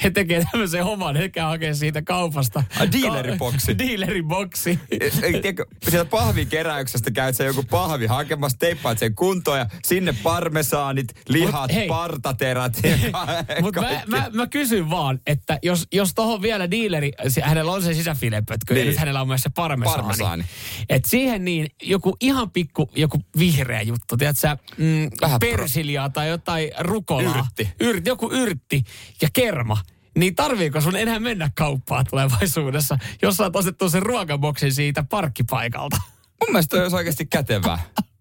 [0.04, 2.64] he tekee tämmöisen oman, he käy hakemaan siitä kaupasta.
[2.80, 3.78] Ai, dealeriboksi.
[3.78, 4.78] Dealeriboksi.
[5.22, 10.14] Ei, tiedätkö, sieltä pahvikeräyksestä käyt sä joku pahvi hakemassa, teippaat sen kuntoon ja sinne
[10.62, 11.88] parmesaanit, lihat, Mut hei.
[11.88, 12.80] partaterät
[13.62, 17.94] Mutta mä, mä, mä, kysyn vaan, että jos, jos tohon vielä dealeri, hänellä on se
[17.94, 18.84] sisäfilepötkö, niin.
[18.84, 20.02] ja nyt hänellä on myös se parmesaani.
[20.02, 20.44] Parmesaani.
[20.88, 26.10] Et siihen niin joku ihan pikku, joku vihreä juttu, tiedätkö sä, mm, Vähän pro- persiliaa
[26.10, 27.38] tai jotain rukolaa.
[27.38, 27.74] Yrtti.
[27.80, 28.10] Yrtti.
[28.10, 28.82] Joku yrtti
[29.22, 29.78] ja kerma.
[30.18, 35.96] Niin tarviiko sun enää mennä kauppaan tulevaisuudessa, jos sä oot ostettu sen ruokaboksin siitä parkkipaikalta?
[36.40, 37.78] Mun mielestä toi olisi oikeasti kätevää.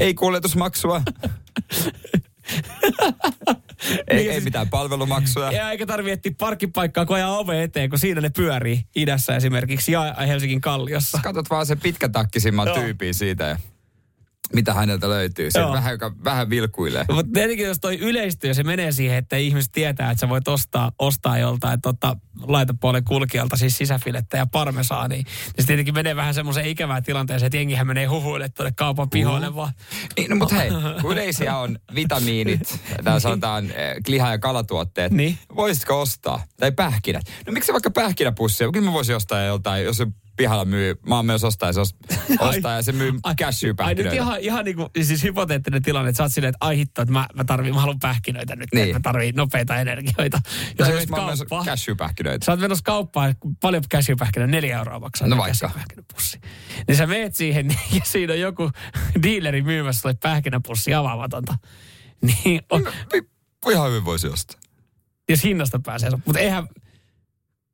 [0.00, 1.02] Ei kuljetusmaksua.
[4.08, 5.52] ei, Niin, ei siis- mitään palvelumaksuja.
[5.52, 9.92] Ja eikä tarvi etsiä parkkipaikkaa, kun ajaa ove eteen, kun siinä ne pyörii idässä esimerkiksi
[9.92, 11.18] ja Helsingin Kalliossa.
[11.22, 13.58] Katot vaan sen pitkätakkisimman tyypin siitä ja
[14.54, 15.50] mitä häneltä löytyy.
[15.50, 17.04] Se vähän, joka vähän vilkuilee.
[17.12, 20.92] Mutta tietenkin jos toi yleistyy se menee siihen, että ihmiset tietää, että sä voit ostaa,
[20.98, 25.26] ostaa joltain tota, laitapuolen kulkijalta siis sisäfilettä ja parmesaania, niin
[25.60, 29.72] se tietenkin menee vähän semmoiseen ikävään tilanteeseen, että jengihän menee huhuille tuonne kaupan pihoille vaan.
[30.16, 30.70] Niin, no, mutta hei,
[31.02, 35.38] kun yleisiä on vitamiinit, tai sanotaan eh, liha- ja kalatuotteet, Niin.
[35.56, 36.44] voisitko ostaa?
[36.56, 37.22] Tai pähkinät.
[37.46, 38.72] No miksi vaikka pähkinäpussia?
[38.72, 41.80] Kyllä mä voisin ostaa joltain, jos se pihalla myy, mä oon myös ostaa, ja se
[41.80, 41.96] os-
[42.48, 44.14] ostaa ja se myy Ai nyt cashew-pähkinöitä.
[44.14, 47.12] ihan, ihan niin kuin, siis hypoteettinen tilanne, että sä oot silleen, että ai hitto, että
[47.12, 48.84] mä, mä, tarviin, mä haluan pähkinöitä nyt, Niin.
[48.84, 50.40] että mä tarviin nopeita energioita.
[50.78, 52.44] Ja Tai sä mä oon cashew-pähkinöitä.
[52.44, 55.28] Sä oot menossa kauppaan, paljon käsipähkinä, neljä euroa maksaa.
[55.28, 55.66] No vaikka.
[55.66, 56.40] käsipähkinäpussi.
[56.88, 58.70] Niin sä meet siihen ja siinä on joku
[59.22, 61.54] dealeri myymässä sulle pähkinäpussi avaamatonta.
[62.22, 64.60] Niin, on, No, Ihan hyvin voisi ostaa.
[65.28, 66.10] jos hinnasta pääsee.
[66.24, 66.68] Mutta eihän,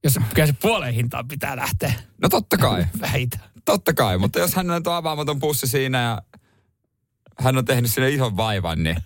[0.06, 1.92] jos kyllä se puoleen hintaan pitää lähteä.
[2.22, 2.86] No totta kai.
[3.12, 3.38] Väitä.
[3.64, 6.22] Totta kai, mutta jos hän on tuo avaamaton pussi siinä ja
[7.38, 8.96] hän on tehnyt sinne ison vaivan, niin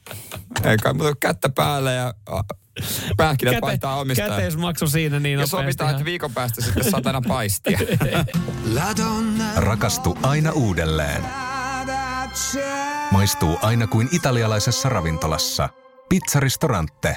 [0.64, 2.14] ei kai muuta kättä päälle ja
[3.16, 4.30] pähkinät vaihtaa omistaan.
[4.30, 7.78] Käteismaksu siinä niin Ja sovitaan, että viikon päästä sitten satana paistia.
[9.56, 11.22] Rakastu aina uudelleen.
[13.10, 15.68] Maistuu aina kuin italialaisessa ravintolassa.
[16.08, 17.16] Pizzaristorante.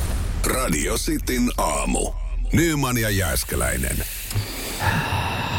[0.51, 2.11] Radio Cityn aamu.
[2.53, 3.97] Nyman ja Jääskeläinen.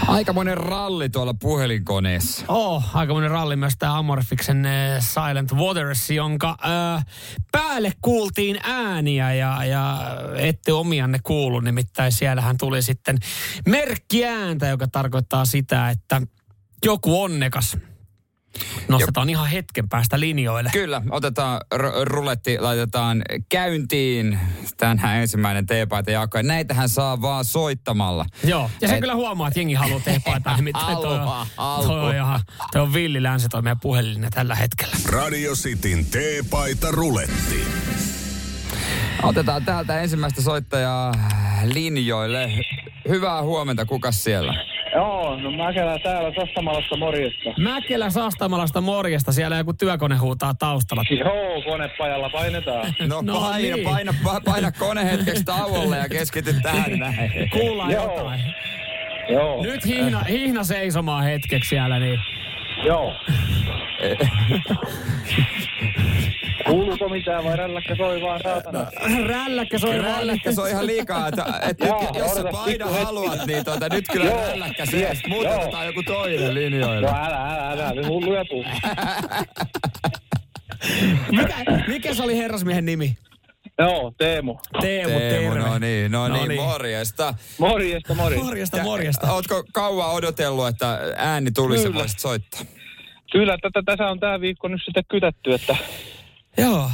[0.06, 2.44] Aikamoinen ralli tuolla puhelinkoneessa.
[2.48, 7.04] Oh, aikamoinen ralli myös tämä Amorfiksen äh, Silent Waters, jonka äh,
[7.52, 9.98] päälle kuultiin ääniä ja, ja
[10.36, 11.60] ette omianne kuulu.
[11.60, 13.18] Nimittäin siellähän tuli sitten
[13.66, 16.22] merkkiääntä, joka tarkoittaa sitä, että
[16.84, 17.76] joku onnekas
[18.88, 20.70] Nostetaan ihan hetken päästä linjoille.
[20.72, 24.38] Kyllä, otetaan r- ruletti, laitetaan käyntiin.
[24.76, 26.38] Tänään ensimmäinen teepaita jako.
[26.38, 28.24] Ja näitähän saa vaan soittamalla.
[28.44, 30.56] Joo, ja se Et- kyllä huomaa, että jengi haluaa teepaitaa.
[30.62, 31.46] Nimittäin toi, on-
[31.86, 32.40] toi, on ihan,
[32.72, 34.96] toi on villi länsi toi meidän puhelinne tällä hetkellä.
[35.06, 37.64] Radio Cityn teepaita ruletti.
[39.22, 41.12] Otetaan täältä ensimmäistä soittajaa
[41.64, 42.50] linjoille.
[43.08, 44.54] Hyvää huomenta, kukas siellä?
[44.94, 47.50] Joo, no Mäkelä täällä Sastamalassa morjesta.
[47.58, 51.02] Mäkelä Sastamalasta morjesta, siellä joku työkone huutaa taustalla.
[51.10, 52.94] Joo, konepajalla painetaan.
[53.08, 53.88] No, No paina, niin.
[53.88, 57.50] paina, paina, paina kone hetkeksi tauolle ja keskity tähän näin.
[57.52, 58.02] Kuullaan Joo.
[58.16, 58.40] jotain.
[59.28, 62.18] Joo, Nyt hihna, hihna seisomaan hetkeksi siellä, niin
[62.84, 63.12] joo.
[66.66, 68.86] Kuuluuko mitään vai rälläkkä soi vaan saatana?
[69.28, 70.04] rälläkkä soi vaan.
[70.04, 73.04] Rälläkkä se on ihan liikaa, että, että Joo, nyt, jos sä paina pikku hetki.
[73.04, 75.60] haluat, niin tuota, nyt kyllä Joo, rälläkkä se, yes, muuten joo.
[75.60, 77.08] otetaan joku toinen No linjoille.
[77.08, 78.64] älä, älä, älä, nyt hulluja tuu.
[81.30, 81.54] Mikä,
[81.88, 83.16] mikä se oli herrasmiehen nimi?
[83.78, 84.58] Joo, Teemu.
[84.80, 85.68] Teemu, Teemu, terve.
[85.68, 86.62] no niin, no, No niin, niin.
[86.62, 87.34] morjesta.
[87.58, 88.44] Morjesta, morjesta.
[88.44, 89.32] Morjesta, morjesta.
[89.32, 92.60] Ootko kauan odotellut, että ääni tulisi ja voisit soittaa?
[93.32, 95.76] Kyllä, tätä, tässä on tää viikko nyt sitten kytätty, että
[96.58, 96.90] Joo.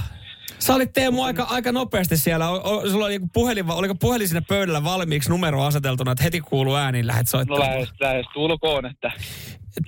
[0.59, 2.51] Sä olit Teemu aika, aika nopeasti siellä.
[2.51, 6.41] O, o, sulla oli joku puhelin, oliko puhelin siinä pöydällä valmiiksi numero aseteltuna, että heti
[6.41, 7.71] kuuluu ääniin lähdet no soittamaan?
[7.71, 9.13] lähes, lähes tulkoon, että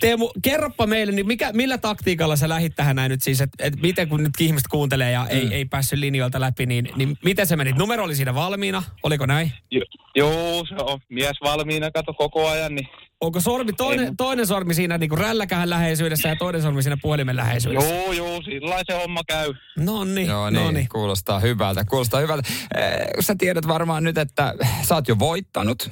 [0.01, 3.83] Teemu, kerropa meille, niin mikä, millä taktiikalla sä lähit tähän näin nyt siis, että et
[3.83, 7.57] miten kun nyt ihmiset kuuntelee ja ei, ei päässyt linjoilta läpi, niin, niin miten se
[7.57, 7.77] menit?
[7.77, 9.53] Numero oli siinä valmiina, oliko näin?
[9.71, 9.81] jo,
[10.17, 12.89] joo, se on mies valmiina, kato koko ajan, niin
[13.21, 17.37] Onko sormi, toinen, toinen sormi siinä niin kuin rälläkähän läheisyydessä ja toinen sormi siinä puhelimen
[17.37, 17.95] läheisyydessä?
[17.95, 19.55] joo, joo, sillä se homma käy.
[19.79, 20.89] No niin, Joo, no niin, niin.
[20.89, 22.49] kuulostaa hyvältä, kuulostaa hyvältä.
[22.77, 25.91] Eh, sä tiedät varmaan nyt, että sä oot jo voittanut,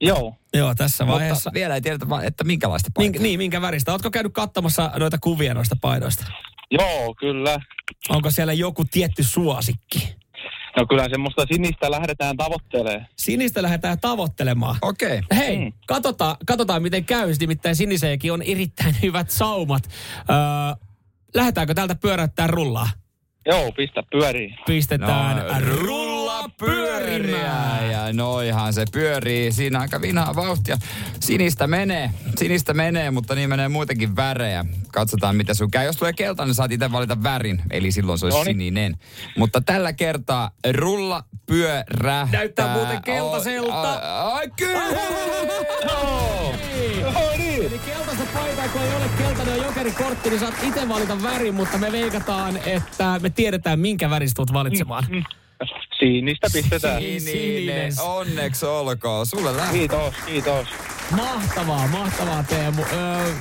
[0.00, 1.34] Joo, Joo, tässä vaiheessa.
[1.50, 3.22] mutta vielä ei tiedetä, että minkälaista Mink, paitaa.
[3.22, 3.92] niin, minkä väristä?
[3.92, 6.24] Ootko käynyt katsomassa noita kuvia noista paidoista?
[6.70, 7.60] joo, kyllä.
[8.08, 10.16] Onko siellä joku tietty suosikki?
[10.76, 13.06] No kyllä semmoista sinistä lähdetään tavoittelemaan.
[13.16, 14.76] Sinistä lähdetään tavoittelemaan.
[14.82, 15.18] Okei.
[15.18, 15.38] Okay.
[15.38, 15.72] Hei, Mm.
[15.86, 17.32] katsotaan, katsotaan miten käy.
[17.40, 19.82] Nimittäin Siniseekin on erittäin hyvät saumat.
[20.30, 20.36] Öö,
[21.34, 22.88] lähdetäänkö täältä pyöräyttää rullaa?
[23.46, 24.54] Joo, pistä pyöriin.
[24.66, 26.05] Pistetään No, rulla
[26.58, 27.90] pyörimään.
[27.90, 30.76] Ja noihan se pyörii siinä aika vinhaa vauhtia.
[31.20, 34.64] Sinistä menee, sinistä menee, mutta niin menee muitakin värejä.
[34.92, 35.84] Katsotaan mitä sun käy.
[35.84, 38.54] Jos tulee keltainen, saat itse valita värin, eli silloin se olisi Noniin.
[38.56, 38.96] sininen.
[39.36, 42.28] Mutta tällä kertaa rulla pyörähtää.
[42.32, 43.92] Näyttää muuten keltaiselta.
[44.32, 44.82] Ai, kyllä!
[45.82, 46.54] Joo,
[47.38, 47.66] niin.
[47.66, 51.78] Eli keltaista paitaa, kun ei ole keltainen ja jokerikortti, niin saat itse valita värin, mutta
[51.78, 55.04] me veikataan, että me tiedetään, minkä värin tulet valitsemaan.
[55.98, 57.02] Sinistä pistetään.
[57.02, 57.92] Sininen.
[58.00, 59.26] Onneksi olkoon.
[59.26, 59.78] Sulle lähtee.
[59.78, 60.68] Kiitos, kiitos.
[61.16, 62.82] Mahtavaa, mahtavaa Teemu.
[62.92, 63.32] Öö,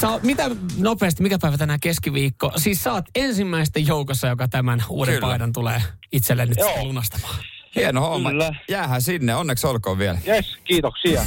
[0.00, 2.52] sä, oot- mitä nopeasti, mikä päivä tänään keskiviikko?
[2.56, 5.26] Siis sä oot ensimmäisten joukossa, joka tämän uuden Kyllä.
[5.28, 6.84] paidan tulee itselle nyt Joo.
[6.84, 7.36] lunastamaan.
[7.76, 8.30] Hieno homma.
[8.30, 8.54] Kyllä.
[8.68, 10.18] Jäähän sinne, onneksi olkoon vielä.
[10.28, 11.22] Yes, kiitoksia.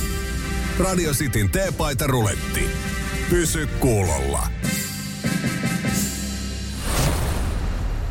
[0.79, 2.69] Radio Cityn teepaita ruletti.
[3.29, 4.47] Pysy kuulolla.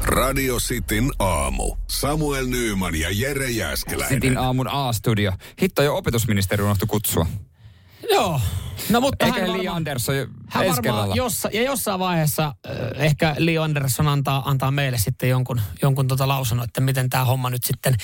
[0.06, 1.76] Radio Cityn aamu.
[1.88, 4.14] Samuel Nyyman ja Jere Jäskeläinen.
[4.14, 5.32] Sitin aamun A-studio.
[5.62, 7.26] Hitto jo opetusministeri unohtui kutsua.
[8.10, 8.40] Joo.
[8.90, 13.04] No mutta Eikä hän Li varmaan, Andersson jo hän varmaan jossa, ja jossain vaiheessa äh,
[13.04, 17.50] ehkä Leo Andersson antaa, antaa meille sitten jonkun, jonkun tota lausunnon, että miten tämä homma
[17.50, 17.94] nyt sitten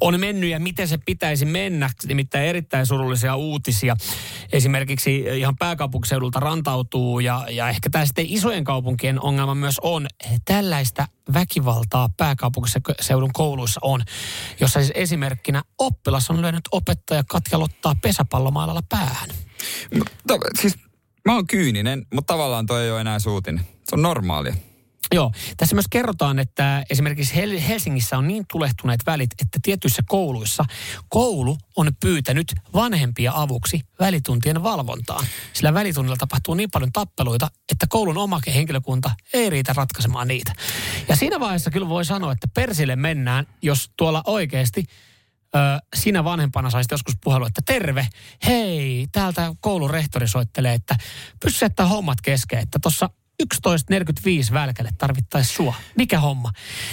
[0.00, 1.90] on mennyt ja miten se pitäisi mennä.
[2.06, 3.96] Nimittäin erittäin surullisia uutisia.
[4.52, 10.06] Esimerkiksi ihan pääkaupunkiseudulta rantautuu ja, ja ehkä tämä sitten isojen kaupunkien ongelma myös on.
[10.44, 14.02] Tällaista väkivaltaa pääkaupunkiseudun kouluissa on,
[14.60, 19.28] jossa siis esimerkkinä oppilas on löynyt opettaja katjalottaa pesäpallomailalla päähän.
[19.94, 20.76] Mutta siis
[21.24, 23.64] mä oon kyyninen, mutta tavallaan toi ei ole enää suutinen.
[23.84, 24.54] Se on normaalia.
[25.14, 30.64] Joo, tässä myös kerrotaan, että esimerkiksi Hel- Helsingissä on niin tulehtuneet välit, että tietyissä kouluissa
[31.08, 35.26] koulu on pyytänyt vanhempia avuksi välituntien valvontaan.
[35.52, 40.52] Sillä välitunnilla tapahtuu niin paljon tappeluita, että koulun oma henkilökunta ei riitä ratkaisemaan niitä.
[41.08, 44.84] Ja siinä vaiheessa kyllä voi sanoa, että persille mennään, jos tuolla oikeasti
[45.54, 45.58] ö,
[45.96, 48.08] sinä vanhempana saisit joskus puhelua, että terve,
[48.46, 50.96] hei, täältä koulun rehtori soittelee, että
[51.62, 53.10] jättää hommat kesken, että tuossa
[53.42, 55.74] 11.45 välkälle tarvittaisi sua.
[55.96, 56.52] Mikä homma?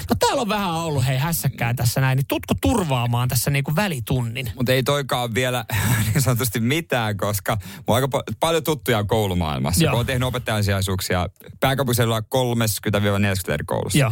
[0.10, 4.52] No täällä on vähän ollut hei hässäkkää tässä näin, niin tutko turvaamaan tässä niinku välitunnin?
[4.56, 5.66] Mutta ei toikaan vielä
[6.14, 9.84] niin sanotusti mitään, koska mulla on aika pa- paljon tuttuja koulumaailmassa.
[9.84, 9.92] Joo.
[9.92, 11.30] Kun on tehnyt opettajansijaisuuksia
[11.60, 14.00] pääkaupunkiseudulla 30-40 eri koulussa.
[14.00, 14.12] Joo.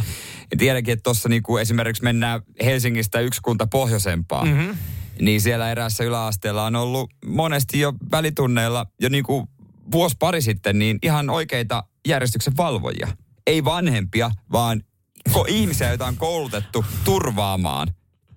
[0.50, 4.44] Ja tiedänkin, että tuossa niinku esimerkiksi mennään Helsingistä yksi kunta pohjoisempaa.
[4.44, 4.76] Mm-hmm.
[5.20, 9.48] Niin siellä eräässä yläasteella on ollut monesti jo välitunneilla jo niinku
[9.92, 13.08] vuosi pari sitten niin ihan oikeita järjestyksen valvojia.
[13.46, 14.82] Ei vanhempia, vaan
[15.30, 17.88] ko- ihmisiä, joita on koulutettu turvaamaan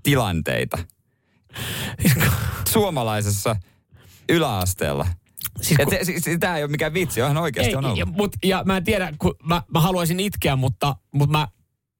[0.04, 0.78] tilanteita.
[2.70, 3.56] Suomalaisessa
[4.30, 5.08] yläasteella.
[5.62, 8.00] Siis kun- se, siis, tämä ei ole mikään vitsi, ihan oikeasti Ei, on ollut.
[8.00, 11.48] ja, mut, ja mä en tiedä, kun mä, mä haluaisin itkeä, mutta, mutta mä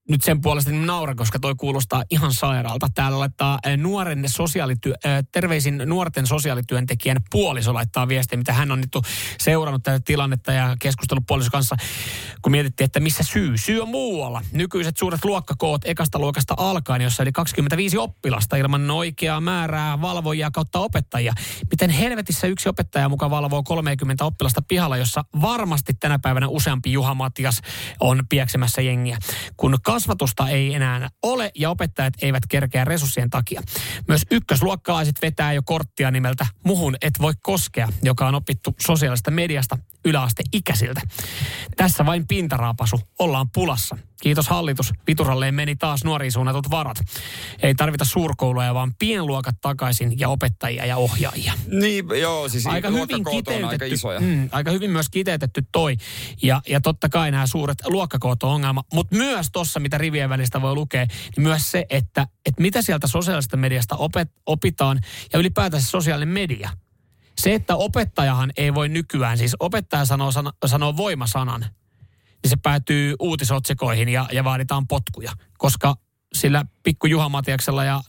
[0.10, 2.88] nyt sen puolesta niin nauran, koska toi kuulostaa ihan sairaalta.
[2.96, 8.82] Täällä laittaa eh, nuoren sosiaalityö, eh, terveisin nuorten sosiaalityöntekijän puoliso laittaa viestiä, mitä hän on
[8.82, 8.98] nyt
[9.40, 11.76] seurannut tätä tilannetta ja keskustellut puolison kanssa,
[12.42, 13.58] kun mietittiin, että missä syy.
[13.58, 14.42] Syy on muualla.
[14.52, 20.80] Nykyiset suuret luokkakoot ekasta luokasta alkaen, jossa oli 25 oppilasta ilman oikeaa määrää valvojia kautta
[20.80, 21.34] opettajia.
[21.72, 27.14] Miten helvetissä yksi opettaja mukaan valvoo 30 oppilasta pihalla, jossa varmasti tänä päivänä useampi Juha
[27.14, 27.62] Matias
[28.00, 29.18] on pieksemässä jengiä.
[29.58, 33.62] Kun kasvatusta ei enää ole ja opettajat eivät kerkeä resurssien takia.
[34.08, 39.78] Myös ykkösluokkalaiset vetää jo korttia nimeltä Muhun et voi koskea, joka on opittu sosiaalista mediasta
[40.08, 41.02] yläasteikäisiltä.
[41.78, 43.00] Tässä vain pintaraapasu.
[43.20, 43.98] Ollaan pulassa.
[44.22, 44.94] Kiitos hallitus.
[45.08, 46.98] Vituralleen meni taas nuoriin suunnatut varat.
[47.62, 51.54] Ei tarvita suurkouluja, vaan pienluokat takaisin ja opettajia ja ohjaajia.
[51.68, 54.20] Niin, joo, siis Aika hyvin on aika kiteytetty, isoja.
[54.20, 55.98] Mm, aika hyvin myös kiteytetty toi.
[56.44, 58.84] Ja, ja totta kai nämä suuret luokkakoot on ongelma.
[58.94, 63.08] Mutta myös tuossa, mitä rivien välistä voi lukea, niin myös se, että, että mitä sieltä
[63.08, 65.00] sosiaalisesta mediasta opet, opitaan
[65.34, 66.70] ja ylipäätään se sosiaalinen media.
[67.38, 71.62] Se, että opettajahan ei voi nykyään, siis opettaja sanoo, sano, sanoo voimasanan,
[72.44, 75.32] niin se päätyy uutisotsikoihin ja, ja vaaditaan potkuja.
[75.58, 75.96] Koska
[76.34, 78.02] sillä pikku Juha Matiaksella ja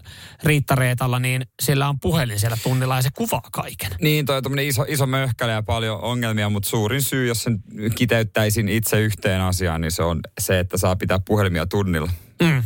[0.44, 3.90] Riitta Reetalla, niin sillä on puhelin siellä tunnilla ja se kuvaa kaiken.
[4.00, 7.58] Niin, toi on iso, iso möhkäle ja paljon ongelmia, mutta suurin syy, jos sen
[7.94, 12.10] kiteyttäisin itse yhteen asiaan, niin se on se, että saa pitää puhelimia tunnilla.
[12.42, 12.62] Mm.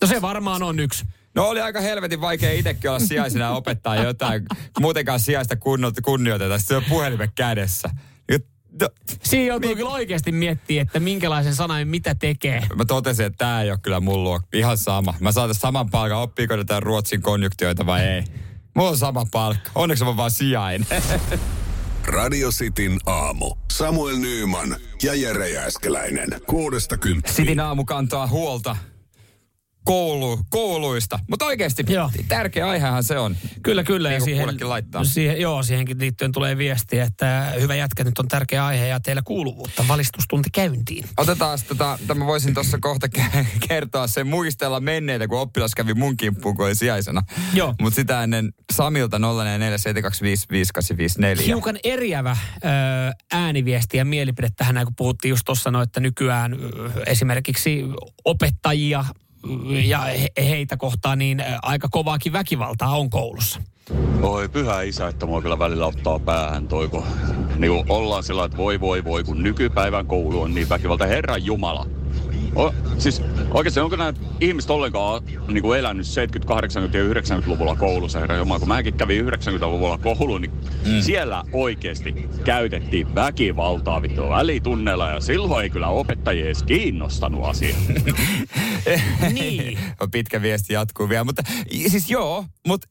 [0.00, 1.04] No se varmaan on yksi.
[1.34, 4.42] No oli aika helvetin vaikea itsekin olla sijaisena ja opettaa jotain,
[4.80, 6.60] muutenkaan sijaista kunnioit- kunnioitetaan.
[6.60, 7.90] Sitten se on puhelimen kädessä.
[8.80, 8.88] No,
[9.22, 12.62] Siinä joutuu kyllä oikeasti miettiä, että minkälaisen sanan ja mitä tekee.
[12.76, 14.40] Mä totesin, että tämä ei ole kyllä mun luo.
[14.52, 15.14] Ihan sama.
[15.20, 16.18] Mä saan tästä saman palkan.
[16.18, 18.24] Oppiiko tämän Ruotsin konjunktioita vai ei?
[18.74, 19.70] Mulla on sama palkka.
[19.74, 20.86] Onneksi mä vaan sijainen.
[22.06, 23.54] Radio Cityn aamu.
[23.72, 26.28] Samuel Nyyman ja Jere Jääskeläinen.
[26.46, 27.34] Kuudesta kymppiin.
[27.34, 28.76] Sitin aamu kantaa huolta
[29.84, 31.18] koulu, kouluista.
[31.30, 32.10] Mutta oikeasti Joo.
[32.28, 33.36] tärkeä aihehan se on.
[33.62, 34.08] Kyllä, kyllä.
[34.08, 35.04] Niin ja siihen, laittaa.
[35.04, 39.22] siihen, joo, siihenkin liittyen tulee viestiä, että hyvä jätkä, nyt on tärkeä aihe ja teillä
[39.24, 39.84] kuuluvuutta.
[39.88, 41.04] Valistustunti käyntiin.
[41.16, 46.16] Otetaan tota, tämä voisin tuossa kohta ke- kertoa sen muistella menneitä, kun oppilas kävi mun
[46.16, 47.22] kimppuun, kun oli sijaisena.
[47.54, 47.74] Joo.
[47.80, 51.42] Mutta sitä ennen Samilta 0447255854.
[51.46, 52.58] Hiukan eriävä ö,
[53.32, 56.58] ääniviesti ja mielipide tähän, kun puhuttiin just tuossa, no, että nykyään ö,
[57.06, 57.84] esimerkiksi
[58.24, 59.04] opettajia
[59.84, 63.60] ja he, heitä kohtaan, niin aika kovaakin väkivaltaa on koulussa.
[64.22, 67.04] Oi pyhä isä, että mua kyllä välillä ottaa päähän toi, kun
[67.58, 71.06] niin ollaan sillä että voi voi voi, kun nykypäivän koulu on niin väkivalta.
[71.06, 71.86] Herran Jumala.
[72.56, 78.20] O, siis oikeasti onko nämä ihmiset ollenkaan niin kuin elänyt 70, 80 ja 90-luvulla koulussa,
[78.20, 78.58] herra Jumala?
[78.58, 80.52] Kun mäkin kävin 90-luvulla kouluun, niin
[80.86, 81.00] mm.
[81.00, 87.76] siellä oikeasti käytettiin väkivaltaa vittu välitunneilla ja silloin ei kyllä opettajia edes kiinnostanut asia.
[89.32, 89.78] niin.
[90.12, 91.42] Pitkä viesti jatkuu vielä, mutta
[91.88, 92.88] siis joo, mutta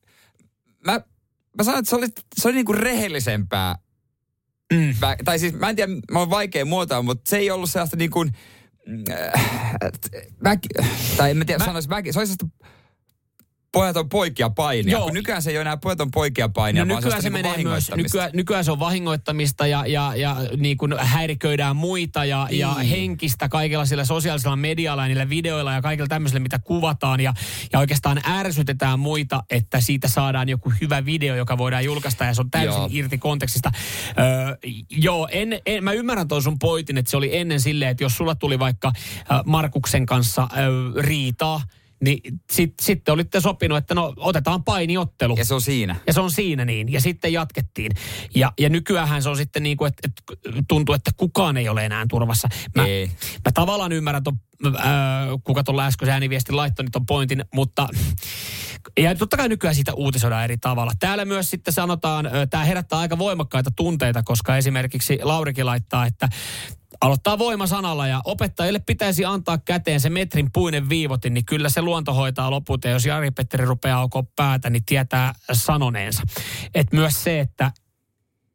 [0.85, 1.01] mä,
[1.57, 3.75] mä sanon, että se oli, se oli niinku rehellisempää.
[4.73, 4.95] Mm.
[5.01, 7.97] Vä, tai siis mä en tiedä, mä oon vaikea muotoa, mutta se ei ollut sellaista
[7.97, 8.31] niin kuin,
[9.09, 9.33] äh,
[10.43, 10.69] väki,
[11.17, 11.65] tai en mä tiedä, mä...
[11.65, 12.27] sanoisi väki, se oli
[13.73, 15.03] sellaista pojaton poikia painia, Joo.
[15.03, 17.71] kun nykyään se ei ole enää pojaton poikia painia, No vaan nykyään se sellaista menee
[17.71, 22.59] myös, nykyään, nykyään se on vahingoittamista ja, ja, ja niin kuin häiriköidään muita ja, Niin.
[22.59, 27.33] ja henkistä kaikilla sillä sosiaalisella medialla ja niillä videoilla ja kaikilla tämmöisillä, mitä kuvataan ja,
[27.73, 32.41] ja oikeastaan ärsytetään muita, että siitä saadaan joku hyvä video, joka voidaan julkaista ja se
[32.41, 32.89] on täysin Joo.
[32.91, 33.71] irti kontekstista.
[34.19, 34.57] Öö,
[34.89, 38.17] joo, en, en, mä ymmärrän tuon sun pointin, että se oli ennen silleen, että jos
[38.17, 40.49] sulla tuli vaikka äh, Markuksen kanssa äh,
[40.99, 41.61] riitaa,
[42.03, 45.35] niin sitten sit olitte sopinut, että no otetaan painiottelu.
[45.37, 45.95] Ja se on siinä.
[46.07, 46.91] Ja se on siinä niin.
[46.91, 47.91] Ja sitten jatkettiin.
[48.35, 51.85] Ja, ja nykyään se on sitten niin kuin, että, että tuntuu, että kukaan ei ole
[51.85, 52.47] enää turvassa.
[52.75, 53.07] Mä, Ei.
[53.45, 54.73] mä tavallaan ymmärrän ton, äh,
[55.43, 57.87] kuka tuolla äsken ääniviestin laittoi, niin ton pointin, mutta
[58.99, 60.91] ja totta kai nykyään siitä uutisoidaan eri tavalla.
[60.99, 66.29] Täällä myös sitten sanotaan, tämä herättää aika voimakkaita tunteita, koska esimerkiksi Laurikin laittaa, että
[67.05, 72.13] aloittaa voimasanalla ja opettajille pitäisi antaa käteen se metrin puinen viivotin, niin kyllä se luonto
[72.13, 72.83] hoitaa loput.
[72.83, 76.23] Ja jos Jari-Petteri rupeaa aukoa päätä, niin tietää sanoneensa.
[76.75, 77.71] Et myös se, että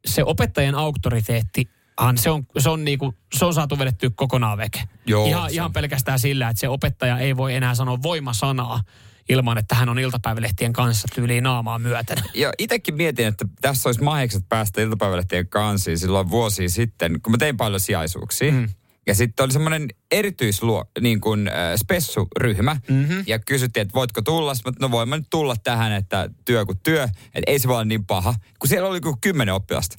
[0.05, 1.69] se opettajan auktoriteetti,
[2.15, 4.83] se on, se, on niinku, se on saatu vedettyä kokonaan veke.
[5.05, 8.81] Joo, ihan, ihan pelkästään sillä, että se opettaja ei voi enää sanoa voimasanaa.
[9.29, 12.17] Ilman, että hän on iltapäivälehtien kanssa tyyliin naamaa myöten.
[12.33, 17.37] Ja itsekin mietin, että tässä olisi mahikset päästä iltapäivälehtien kansiin silloin vuosia sitten, kun mä
[17.37, 18.51] tein paljon sijaisuuksia.
[18.51, 18.69] Mm.
[19.07, 22.77] Ja sitten oli semmoinen erityisluo, niin kuin äh, spessuryhmä.
[22.89, 23.23] Mm-hmm.
[23.27, 24.55] Ja kysyttiin, että voitko tulla.
[24.55, 27.03] Sitten, no voin mä nyt tulla tähän, että työ kuin työ.
[27.03, 28.33] Että ei se voi olla niin paha.
[28.59, 29.97] Kun siellä oli kuin kymmenen oppilasta.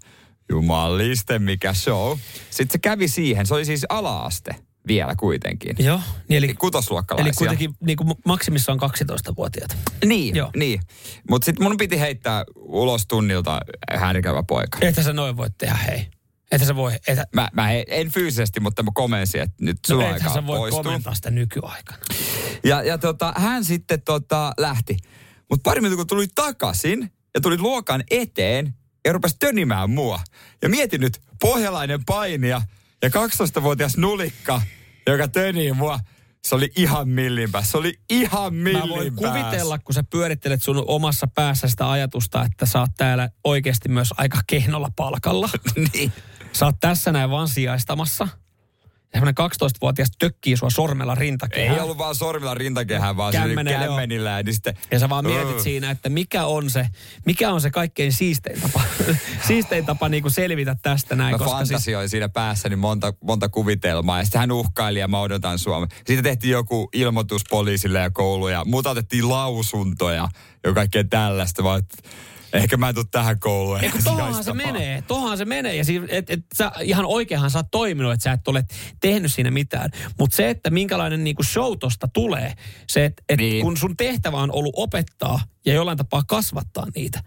[0.49, 2.18] Jumaliste, mikä show.
[2.51, 3.47] Sitten se kävi siihen.
[3.47, 4.55] Se oli siis ala-aste
[4.91, 5.76] vielä kuitenkin.
[5.78, 6.01] Joo.
[6.28, 7.28] Niin eli, Kutosluokkalaisia.
[7.28, 9.76] eli kuitenkin niin kuin maksimissaan 12-vuotiaat.
[10.05, 10.51] Niin, Joo.
[10.57, 10.80] niin.
[11.30, 13.61] Mutta sitten mun piti heittää ulos tunnilta
[13.91, 14.78] härkävä poika.
[14.80, 16.07] Että sä noin voit tehdä, hei.
[16.51, 16.93] Että sä voi...
[17.07, 17.24] Että...
[17.34, 20.47] Mä, mä he, en fyysisesti, mutta mä komensin, että nyt No sulla ethän aikaa sä
[20.47, 20.82] voi poistua.
[20.82, 21.99] komentaa sitä nykyaikana.
[22.64, 24.97] Ja, ja tota, hän sitten tota, lähti.
[25.51, 28.74] Mutta pari minuuttia kun tuli takaisin ja tuli luokan eteen
[29.05, 30.20] ja rupesi tönimään mua.
[30.62, 32.62] Ja mietin nyt, pohjalainen painija
[33.03, 34.62] ja 12-vuotias nulikka,
[35.11, 36.01] joka tönii mua.
[36.45, 37.63] Se oli ihan millinpää.
[37.63, 38.89] Se oli ihan Mä millinpää.
[38.89, 43.89] voin kuvitella, kun sä pyörittelet sun omassa päässä sitä ajatusta, että sä oot täällä oikeasti
[43.89, 45.49] myös aika kehnolla palkalla.
[45.95, 46.13] niin.
[46.53, 48.29] Sä oot tässä näin vaan sijaistamassa.
[49.13, 51.77] Semmoinen 12-vuotias tökkii sua sormella rintakehään.
[51.77, 54.43] Ei ollut vaan sormilla rintakehää, vaan Kämmenellä, kämmenillä.
[54.43, 55.63] Niin sitten, Ja sä vaan mietit Öö.
[55.63, 56.87] siinä, että mikä on se,
[57.27, 58.81] mikä on se kaikkein siistein tapa,
[59.47, 61.35] siistein tapa niin kuin selvitä tästä näin.
[61.35, 64.19] Mä koska fantasioin siinä päässäni monta, monta kuvitelmaa.
[64.19, 65.89] Ja sitten hän uhkaili ja mä odotan Suomea.
[66.07, 70.29] Siitä tehtiin joku ilmoitus poliisille ja kouluun ja muuta otettiin lausuntoja
[70.65, 71.65] ja kaikkea tällaista.
[71.65, 71.97] Vaan, että
[72.53, 73.80] ehkä mä en tuu tähän kouluun.
[73.80, 75.76] Ei kun tohahan se menee, tohahan se menee.
[75.76, 78.64] Ja siis, et, et sä, ihan oikeahan sä oot toiminut, että sä et ole
[79.01, 79.90] tehnyt siinä mitään.
[80.18, 82.55] Mutta se, että minkälainen niinku show tosta tulee,
[82.86, 83.62] se, että et niin.
[83.62, 87.22] kun sun tehtävä on ollut opettaa ja jollain tapaa kasvattaa niitä,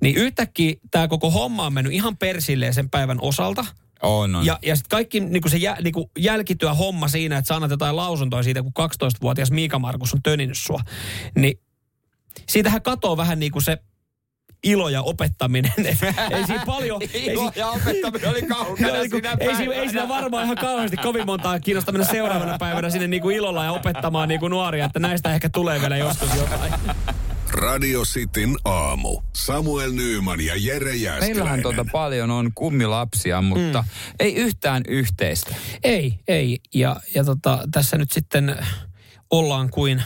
[0.00, 3.64] niin yhtäkkiä tämä koko homma on mennyt ihan persilleen sen päivän osalta.
[4.02, 4.46] On, on.
[4.46, 7.96] Ja, ja sitten kaikki niinku se jä, niinku jälkityö homma siinä, että sä annat jotain
[7.96, 10.80] lausuntoja siitä, kun 12-vuotias Miika Markus on töninyt sua.
[11.36, 11.60] Niin
[12.48, 13.78] siitähän katoo vähän niin kuin se
[14.62, 15.72] ilo ja opettaminen.
[16.30, 17.02] ei siinä paljon...
[17.14, 20.56] ei Ilo si- ja opettaminen oli kaukana niinku, sinä ei, siinä, ei siinä varmaan ihan
[20.56, 24.98] kauheasti kovin montaa kiinnosta mennä seuraavana päivänä sinne niinku ilolla ja opettamaan niinku nuoria, että
[24.98, 26.72] näistä ehkä tulee vielä joskus jotain.
[27.52, 29.20] Radio Cityn aamu.
[29.32, 31.62] Samuel Nyyman ja Jere Meillähän Jääskeläinen.
[31.62, 33.88] tuota paljon on kummilapsia, mutta mm.
[34.20, 35.54] ei yhtään yhteistä.
[35.82, 36.60] Ei, ei.
[36.74, 38.56] Ja, ja tota, tässä nyt sitten
[39.30, 40.02] ollaan kuin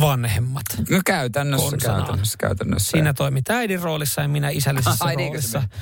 [0.00, 0.64] vanhemmat.
[0.90, 2.02] No käytännössä, Konsanaan.
[2.02, 2.90] käytännössä, käytännössä.
[2.90, 5.78] Siinä toimit äidin roolissa ja minä isällisessä Ai, niinkö se roolissa.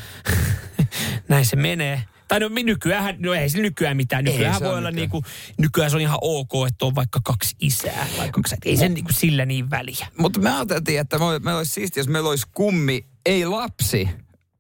[1.29, 2.03] Näin se menee.
[2.29, 4.27] Tai no nykyään, no ei se nykyään mitään.
[4.27, 4.95] Ei Nykyään se voi olla nykyään.
[4.97, 5.23] niinku,
[5.59, 8.07] nykyään se on ihan ok, että on vaikka kaksi isää.
[8.19, 10.07] Vaikka kaksi, ei sen niinku sillä niin väliä.
[10.19, 14.09] Mutta me ajateltiin, että me, meillä olisi siistiä, jos meillä olisi kummi, ei lapsi,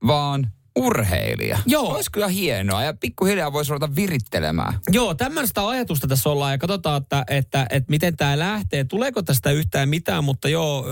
[0.07, 1.59] vaan urheilija.
[1.66, 1.95] Joo.
[1.95, 4.79] Olisi kyllä hienoa ja pikkuhiljaa voisi ruveta virittelemään.
[4.91, 8.85] Joo, tämmöistä ajatusta tässä ollaan ja katsotaan, että, että, että miten tämä lähtee.
[8.85, 10.87] Tuleeko tästä yhtään mitään, mutta joo,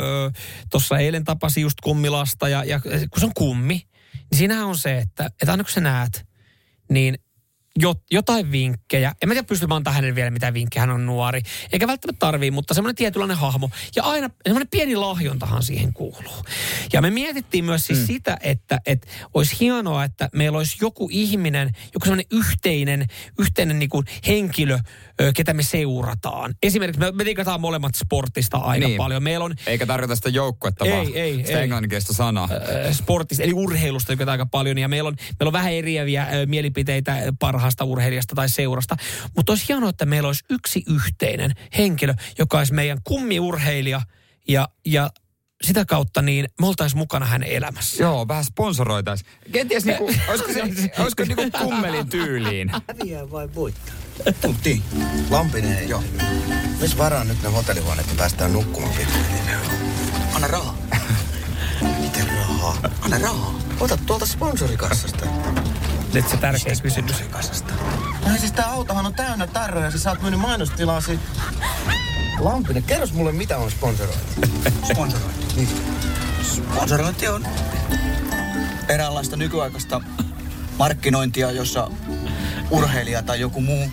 [0.71, 3.75] tuossa eilen tapasi just kummilasta ja, ja kun se on kummi,
[4.31, 6.27] niin siinähän on se, että, että aina kun sä näet,
[6.91, 7.19] niin
[7.79, 9.13] jo, jotain vinkkejä.
[9.23, 11.43] En mä tiedä, pysty mä antaa hänelle vielä mitään vinkkejä, hän on nuori.
[11.73, 13.71] Eikä välttämättä tarvii, mutta semmoinen tietynlainen hahmo.
[13.97, 16.45] Ja aina semmoinen pieni lahjontahan siihen kuuluu.
[16.93, 18.07] Ja me mietittiin myös siis mm.
[18.07, 23.07] sitä, että, että olisi hienoa, että meillä olisi joku ihminen, joku semmoinen yhteinen,
[23.39, 24.79] yhteinen niin kuin henkilö,
[25.37, 26.55] ketä me seurataan.
[26.63, 28.97] Esimerkiksi me, me tikataan molemmat sportista aika Niin.
[28.97, 29.23] paljon.
[29.23, 31.63] Meillä on Eikä tarkoita sitä joukkuetta, Ei, vaan ei, sitä ei.
[31.63, 32.49] englanninkielistä sanaa.
[32.93, 34.79] sportista, eli urheilusta aika paljon.
[34.79, 37.33] Ja meillä on, meillä on vähän eriäviä mielipiteitä ö,
[37.65, 38.97] parhaasta urheilijasta tai seurasta.
[39.37, 44.01] Mutta olisi hienoa, että meillä olisi yksi yhteinen henkilö, joka olisi meidän kummiurheilija
[44.49, 45.11] ja, ja
[45.63, 48.03] sitä kautta niin me oltaisiin mukana hänen elämässä.
[48.03, 49.31] Joo, vähän sponsoroitaisiin.
[49.53, 50.63] Kenties niinku, olisiko, se,
[50.99, 52.71] olisiko niinku kummelin tyyliin?
[52.89, 53.95] Häviää vai voittaa?
[54.41, 54.83] Tutti.
[55.31, 55.89] Lampinen.
[55.89, 56.03] Joo.
[56.81, 59.61] Missä varaan nyt ne hotellihuoneet ja päästään nukkumaan pikkuhiljaa?
[60.35, 60.77] Anna rahaa.
[62.01, 62.77] Miten rahaa?
[63.01, 63.55] Anna rahaa.
[63.81, 65.27] Ota tuolta sponsorikassasta.
[66.15, 67.17] Nyt se tärkeä kysymys.
[67.17, 67.75] Sponsorikassasta.
[68.29, 71.19] No siis tää autohan on täynnä tarroja, sä saat myynyt mainostilasi.
[72.39, 74.25] Lampinen, kerros mulle mitä on sponsorointi.
[74.93, 75.47] sponsorointi?
[75.57, 75.69] Niin.
[76.43, 77.47] Sponsorointi on
[78.89, 80.01] eräänlaista nykyaikaista
[80.79, 81.91] markkinointia, jossa
[82.71, 83.89] urheilija tai joku muu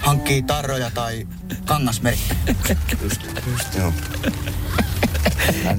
[0.00, 1.26] hankkii tarroja tai
[1.64, 2.78] kangasmerkkejä.
[3.02, 3.92] Just, just, joo.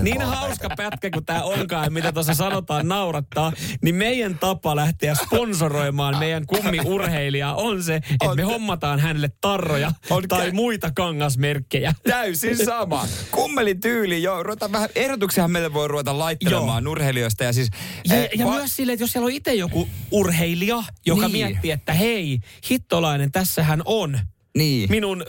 [0.02, 6.18] Niin hauska pätkä kuin tämä onkaan, mitä tuossa sanotaan naurattaa, niin meidän tapa lähteä sponsoroimaan
[6.20, 9.92] meidän kummiurheilijaa on se, että me hommataan hänelle tarroja
[10.28, 11.94] tai muita kangasmerkkejä.
[12.04, 13.08] Täysin sama.
[13.32, 14.44] Kummelin tyyli, joo.
[14.44, 17.44] Ruvetaan vähän, ehdotuksiahan meille voi ruveta laittelemaan urheilijoista.
[17.44, 17.70] Ja, siis,
[18.10, 21.32] Ja, eh, ja va- myös silleen, että jos siellä on itse joku urheilija, joka Niin.
[21.48, 22.40] miettii, että hei,
[22.70, 24.20] hittolainen, tässähän on
[24.58, 24.90] niin.
[24.92, 25.26] minun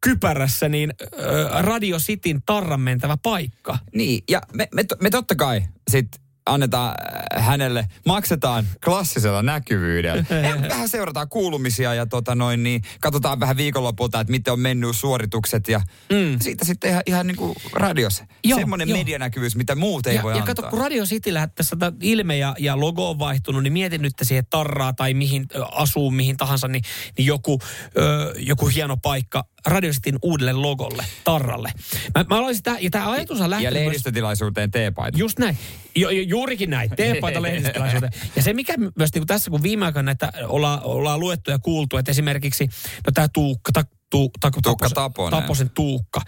[0.00, 3.78] kypärässä, niin ö, Radio Cityn tarran mentävä paikka.
[3.94, 6.08] Niin, ja me, me, me totta kai sit
[6.46, 6.94] annetaan
[7.36, 10.24] äh, hänelle, maksetaan klassisella näkyvyydellä.
[10.46, 14.96] Ja vähän seurataan kuulumisia ja tota noin, niin katsotaan vähän viikonlopulta, että miten on mennyt
[14.96, 15.80] suoritukset ja
[16.12, 16.38] mm.
[16.40, 18.26] siitä sitten ihan, ihan niin kuin radiossa.
[18.44, 18.98] Joo, Semmoinen joo.
[18.98, 20.54] medianäkyvyys, mitä muut ei ja, voi ja antaa.
[20.54, 24.12] kato, kun Radio Cityllä tässä tää ilme ja, ja logo on vaihtunut, niin mietin nyt
[24.22, 26.84] siihen tarraa tai mihin asuu, mihin tahansa, niin,
[27.18, 27.58] niin joku,
[27.98, 31.72] ö, joku hieno paikka Radio Cityn uudelle logolle, tarralle.
[32.14, 35.18] Mä, mä aloin sitä, ja tämä ajatus on ja lähtenyt myös- lehdistötilaisuuteen teepaita.
[35.18, 35.58] Just näin.
[35.96, 36.90] Jo, jo, juurikin näin.
[36.96, 38.12] Teepaita lehdistötilaisuuteen.
[38.36, 41.58] Ja se mikä myös niin kuin tässä, kun viime aikoina näitä ollaan, ollaan luettu ja
[41.58, 42.68] kuultu, että esimerkiksi
[43.06, 45.40] no tämä Tuukka, ta, tu, ta, Tuukka Taposen- Taponen.
[45.40, 46.20] Taposen Tuukka.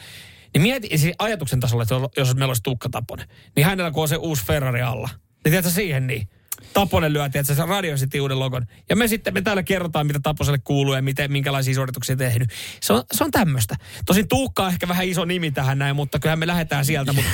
[0.55, 4.09] Niin mieti siis ajatuksen tasolla, että jos meillä olisi Tuukka Taponen, niin hänellä kun on
[4.09, 6.29] se uusi Ferrari alla, niin tiedätkö siihen niin?
[6.73, 8.67] Taponen lyö, että se Radio City uuden logon.
[8.89, 12.51] Ja me sitten me täällä kerrotaan, mitä Taposelle kuuluu ja miten, minkälaisia suorituksia tehnyt.
[12.81, 13.77] Se on, se on tämmöistä.
[14.07, 17.13] Tosin Tuukka on ehkä vähän iso nimi tähän näin, mutta kyllähän me lähdetään sieltä.
[17.13, 17.31] Mutta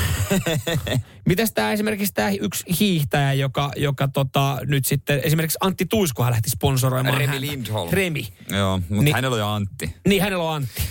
[1.28, 6.50] Mites tämä esimerkiksi tämä yksi hiihtäjä, joka, joka tota, nyt sitten, esimerkiksi Antti Tuiskuhan lähti
[6.50, 7.40] sponsoroimaan Remi häntä.
[7.40, 7.92] Lindholm.
[7.92, 8.28] Remi.
[8.50, 9.94] Joo, mutta Niin- hänellä on jo Antti.
[10.08, 10.82] Niin, hänellä on Antti.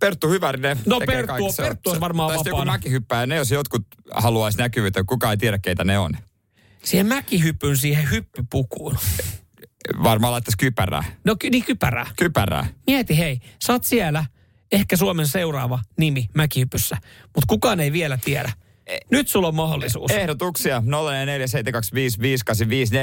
[0.00, 2.72] Perttu Hyvärinen No, Perttu- Perttu olisi varmaan Tai sitten joku vapaana.
[2.72, 6.16] mäkihyppääjä, ne jos jotkut haluaisi näkyvyyttä, kukaan ei tiedä keitä ne on.
[6.88, 8.98] Siihen mäkihyppyn, siihen hyppypukuun.
[10.02, 11.04] Varmaan laittaisi kypärää.
[11.24, 12.06] No ky- niin kypärää.
[12.16, 12.66] Kypärää.
[12.86, 14.24] Mieti hei, sä oot siellä,
[14.72, 18.52] ehkä Suomen seuraava nimi mäkihypyssä, mutta kukaan ei vielä tiedä.
[19.10, 20.10] Nyt sulla on mahdollisuus.
[20.10, 20.82] Ehdotuksia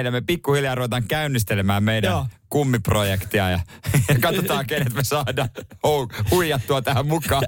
[0.07, 0.11] 0447255854.
[0.11, 2.27] Me pikkuhiljaa ruvetaan käynnistelemään meidän Joo.
[2.49, 3.59] kummiprojektia ja,
[4.09, 5.49] ja katsotaan, kenet me saadaan
[6.31, 7.43] huijattua tähän mukaan.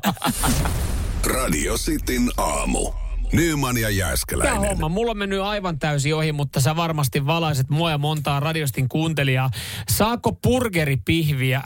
[1.34, 3.07] Radio Cityn aamu.
[3.32, 4.62] Nyman ja Tämä Jääskeläinen.
[4.70, 8.90] homma, mulla on mennyt aivan täysin ohi, mutta sä varmasti valaiset mua ja montaa radiostin
[8.90, 9.50] kuuntelijaa.
[9.90, 11.62] Saako burgeripihviä,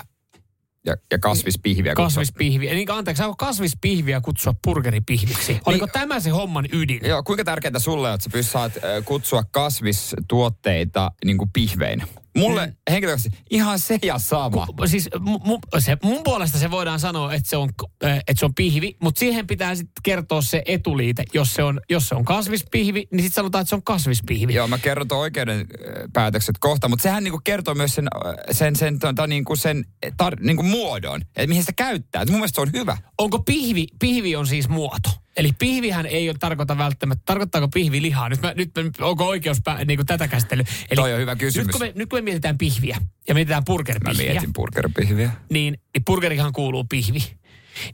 [0.85, 1.93] Ja, ja kasvispihviä.
[1.95, 5.59] kasvispihviä, niin anteeksi, saako kasvispihviä kutsua burgeripihviksi?
[5.65, 6.99] Oliko tämä se homman ydin?
[7.03, 12.07] Joo, kuinka tärkeää sulle on, että sä pystyt saat äh, kutsua kasvistuotteita niin kuin pihveinä?
[12.37, 12.73] Mulle mm.
[12.91, 14.65] henkilökohtaisesti ihan se ja sama.
[14.65, 17.69] Ku- Siis mu, se, mun puolesta se voidaan sanoa, että se on,
[18.03, 21.23] äh, että se on pihvi, mutta siihen pitää sitten kertoa se etuliite.
[21.33, 24.53] Jos se on, jos se on kasvispihvi, niin sitten sanotaan, että se on kasvispihvi.
[24.53, 25.65] Joo, mä kerron tuon oikeuden äh,
[26.13, 29.85] päätökset kohta, mutta sehän niinku kertoo myös sen, äh, sen, sen, tota, niinku sen
[30.17, 32.21] tar, niinku muodon, että mihin sitä käyttää.
[32.21, 32.97] Et mun mielestä se on hyvä.
[33.17, 35.09] Onko pihvi, pihvi on siis muoto?
[35.41, 38.29] Eli pihvihän ei ole tarkoita välttämättä, tarkoittaako pihvi lihaa?
[38.29, 40.65] Nyt, mä, nyt mä, onko oikeus niin kuin tätä käsittelyä?
[40.89, 41.67] Eli Toi on hyvä kysymys.
[41.67, 45.31] Nyt kun, me, nyt kun me mietitään pihviä ja mietitään Mä burgerpihviä, mietin burgerpihviä.
[45.49, 47.19] niin, niin burgerihan kuuluu pihvi.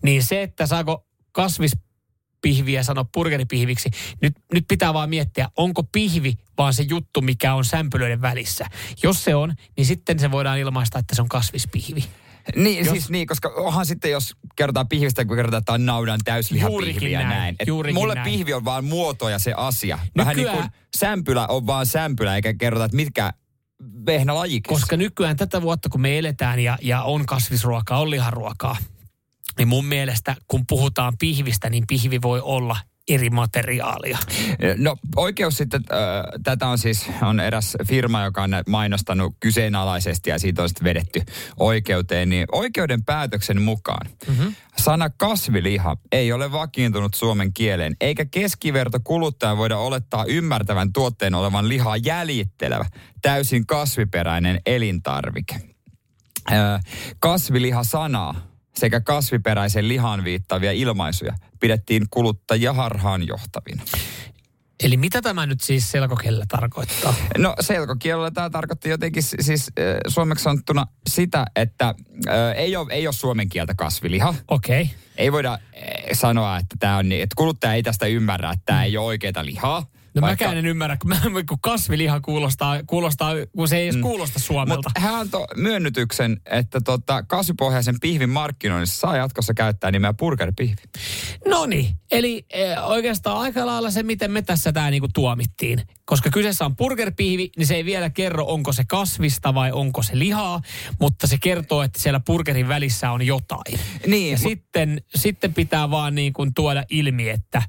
[0.02, 3.90] Niin se, että saako kasvispihviä sanoa burgeripihviksi,
[4.22, 8.66] nyt, nyt pitää vaan miettiä, onko pihvi vaan se juttu, mikä on sämpylöiden välissä.
[9.04, 12.04] Jos se on, niin sitten se voidaan ilmaista, että se on kasvispihvi.
[12.56, 16.20] Niin, Jos- siis niin, koska onhan sitten, jos kerrotaan pihvistä, kun kerrotaan, että on naudan
[16.26, 17.56] täyslihapihvi ja näin, näin.
[17.60, 18.32] Et mulle näin.
[18.32, 20.00] pihvi on vaan muoto ja se asia.
[20.18, 20.66] Vähän niin kuin
[20.98, 23.34] sämpylä on vaan sämpylä, eikä kerrota, että mitkä
[24.06, 24.82] vehnälajikkeessa.
[24.82, 28.78] Koska nykyään tätä vuotta, kun me eletään ja, ja on kasvisruokaa, on liharuokaa,
[29.58, 32.78] niin mun mielestä, kun puhutaan pihvistä, niin pihvi voi olla
[33.08, 34.18] eri materiaalia.
[34.78, 35.98] No oikeus sitten, äh,
[36.44, 41.22] tätä on siis, on eräs firma, joka on mainostanut kyseenalaisesti ja siitä on sitten vedetty
[41.58, 44.56] oikeuteen, niin oikeuden päätöksen mukaan mm-hmm.
[44.78, 51.70] sana kasviliha ei ole vakiintunut suomen kieleen, eikä keskiverto kuluttaja voida olettaa ymmärtävän tuotteen olevan
[51.70, 52.86] lihaa jäljittelevä,
[53.22, 55.56] täysin kasviperäinen elintarvike.
[56.52, 56.84] Äh,
[57.20, 63.84] kasviliha-sanaa sekä kasviperäisen lihan viittaavia ilmaisuja pidettiin kuluttajia harhaan johtavina.
[64.84, 67.14] Eli mitä tämä nyt siis selkokielellä tarkoittaa?
[67.38, 71.96] No selkokielellä tämä tarkoitti jotenkin si- siis äh, suomeksi sanottuna sitä, että
[72.28, 74.36] äh, ei, ole, ei ole suomen kieltä kasviliha.
[74.48, 74.82] Okei.
[74.82, 74.96] Okay.
[75.18, 75.60] Ei voida äh,
[76.14, 79.46] sanoa, että tämä on niin, että kuluttaja ei tästä ymmärrä, että tämä ei ole oikeaa
[79.46, 79.86] lihaa.
[80.22, 80.46] No Vaikka...
[80.46, 84.02] mäkään en ymmärrä, kun, mä, kun kasviliha kuulostaa, kuulostaa, kun se ei edes mm.
[84.02, 84.90] kuulosta Suomelta.
[84.90, 90.82] Mutta hän antoi myönnytyksen, että tota, kasvipohjaisen pihvin markkinoinnissa saa jatkossa käyttää nimeä burgerpihvi.
[91.48, 95.82] No niin, eli e, oikeastaan aika lailla se, miten me tässä tämä niinku tuomittiin.
[96.06, 100.20] Koska kyseessä on burgerpihvi, niin se ei vielä kerro, onko se kasvista vai onko se
[100.20, 100.62] lihaa,
[101.00, 103.80] mutta se kertoo, että siellä burgerin välissä on jotain.
[104.08, 107.62] Niin, ja mut- sitten, sitten pitää vaan niin kuin tuoda ilmi, että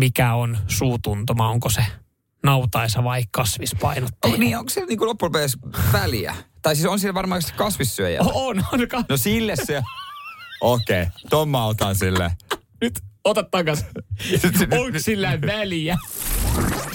[0.00, 1.84] mikä on suutuntuma, onko se
[2.42, 4.34] nautaisa vai kasvispainotteinen.
[4.34, 5.50] On, niin, onko siellä niin loppujen
[5.92, 6.34] väliä?
[6.62, 8.20] Tai siis on siellä varmaan kasvissyöjä?
[8.20, 8.64] On, on.
[8.92, 9.04] on.
[9.08, 9.82] No sille se...
[10.60, 12.30] Okei, okay, ton mä otan sille.
[12.80, 13.84] Nyt ota takas.
[14.80, 15.98] Onko sillä väliä?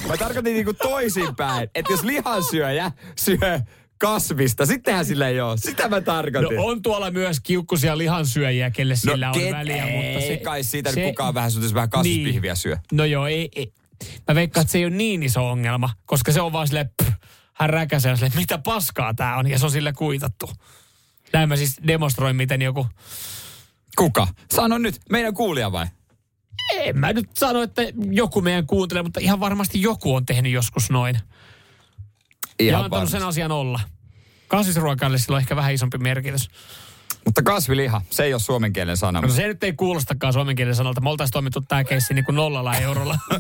[0.08, 3.60] Mä tarkoitin niinku toisinpäin, että jos lihansyöjä syö
[4.06, 4.66] kasvista.
[4.66, 5.58] Sittenhän sillä ei ole.
[5.58, 6.58] Sitä mä tarkoitin.
[6.58, 10.38] No on tuolla myös kiukkusia lihansyöjiä, kelle sillä on ket- väliä, ei, mutta se...
[10.38, 12.58] kai siitä se, kukaan vähän, jos vähän kasvispihviä niin.
[12.58, 12.78] syö.
[12.91, 13.74] No joo, ei, ei.
[14.28, 17.12] Mä veikkaan, että se ei ole niin iso ongelma, koska se on vaan silleen, pff,
[17.53, 20.49] hän räkäsee silleen, mitä paskaa tää on, ja se on sille kuitattu.
[21.34, 22.88] Näin mä siis demonstroin, miten joku...
[23.95, 24.28] Kuka?
[24.56, 25.86] Sano nyt, meidän kuulija vai?
[26.74, 27.82] En mä nyt sano, että
[28.12, 31.16] joku meidän kuuntelee, mutta ihan varmasti joku on tehnyt joskus noin.
[32.60, 33.12] Ihan ja antanut varmasti.
[33.12, 33.80] sen asian olla.
[34.48, 36.50] Kasvisruokaille sillä on ehkä vähän isompi merkitys.
[37.26, 39.22] Mutta kasviliha, se ei ole suomen kielen sana.
[39.22, 41.02] No se nyt ei kuulostakaan suomen kielen sanalta.
[41.02, 43.20] Me oltaisiin toimittu tämä keissi niin kuin nollalla eurolla.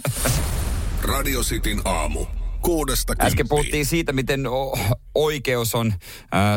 [1.01, 2.25] Radio Cityn aamu.
[2.61, 4.77] Kuudesta Äsken puhuttiin siitä, miten o-
[5.15, 5.99] oikeus on äh,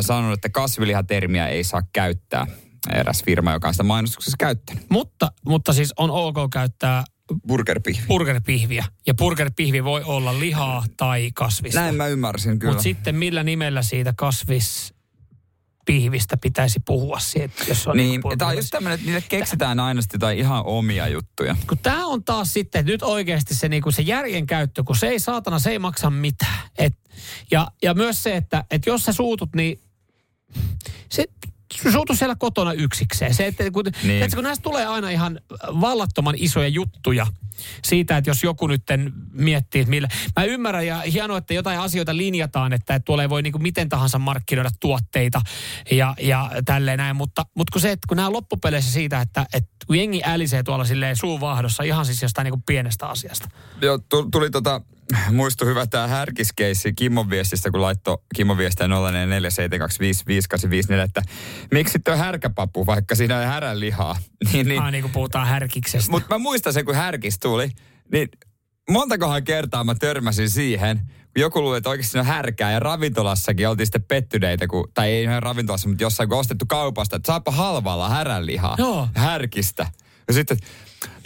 [0.00, 2.46] sanonut, että kasvilihatermiä ei saa käyttää.
[2.94, 4.86] Eräs firma, joka on sitä mainostuksessa käyttänyt.
[4.90, 7.04] mutta, mutta siis on ok käyttää
[7.48, 8.04] Burgerpihvi.
[8.08, 8.84] burgerpihviä.
[9.06, 11.80] Ja burgerpihvi voi olla lihaa tai kasvista.
[11.80, 12.72] Näin mä ymmärsin kyllä.
[12.72, 18.56] Mutta sitten millä nimellä siitä kasvispihvistä pitäisi puhua siitä, jos on Niin, niinku tämä on
[18.56, 21.56] just tämmöinen, että niille keksitään aina jotain ihan omia juttuja.
[21.68, 25.20] kun tämä on taas sitten, nyt oikeasti se, niinku se järjen käyttö, kun se ei
[25.20, 26.58] saatana, se ei maksa mitään.
[26.78, 26.94] Et,
[27.50, 29.80] ja, ja myös se, että et jos sä suutut, niin
[31.10, 31.24] se
[31.92, 33.34] suutu siellä kotona yksikseen.
[33.34, 34.22] Se, että kun, Niin.
[34.22, 35.40] että kun näistä tulee aina ihan
[35.80, 37.26] vallattoman isoja juttuja
[37.84, 38.82] siitä, että jos joku nyt
[39.32, 40.08] miettii, että millä...
[40.36, 43.62] Mä ymmärrän ja hienoa, että jotain asioita linjataan, että, että tuolla ei voi niin kuin
[43.62, 45.40] miten tahansa markkinoida tuotteita
[45.90, 49.70] ja, ja tälleen näin, mutta, mutta kun se, että kun nämä loppupeleissä siitä, että, että
[49.86, 53.48] kun jengi älisee tuolla silleen suun vahdossa ihan siis jostain niin kuin pienestä asiasta.
[53.82, 54.80] Joo, tu- tuli tota,
[55.30, 58.90] muistu hyvä tämä härkiskeissi Kimmon viestistä, kun laittoi Kimmon viestiä 0447255854,
[61.04, 61.22] että
[61.70, 64.18] miksi tuo härkäpapu, vaikka siinä ei härän lihaa.
[64.52, 66.10] niin, niin, Ah, niin kuin puhutaan härkiksestä.
[66.10, 67.70] Mutta mä muistan sen, kun härkis tuli,
[68.12, 68.28] niin
[68.90, 73.68] montakohan kertaa mä törmäsin siihen, kun joku luuli, että oikeasti siinä on härkää ja ravintolassakin
[73.68, 77.50] oltiin sitten pettyneitä, kun, tai ei ihan ravintolassa, mutta jossain kun ostettu kaupasta, että saapa
[77.50, 79.08] halvalla häränlihaa Joo.
[79.14, 79.86] härkistä.
[80.28, 80.58] Ja sitten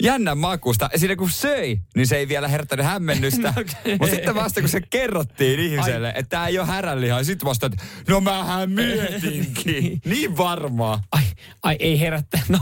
[0.01, 0.89] jännän makusta.
[0.93, 3.53] Ja siinä kun söi, niin se ei vielä herättänyt hämmennystä.
[3.61, 3.97] Okei.
[3.99, 7.65] Mutta sitten vasta kun se kerrottiin ihmiselle, että tämä ei ole häränlihaa, ja sitten vasta,
[7.65, 10.01] että no mähän mietinkin.
[10.05, 11.03] niin varmaa.
[11.11, 11.23] Ai,
[11.63, 12.39] ai ei herättä.
[12.49, 12.59] No,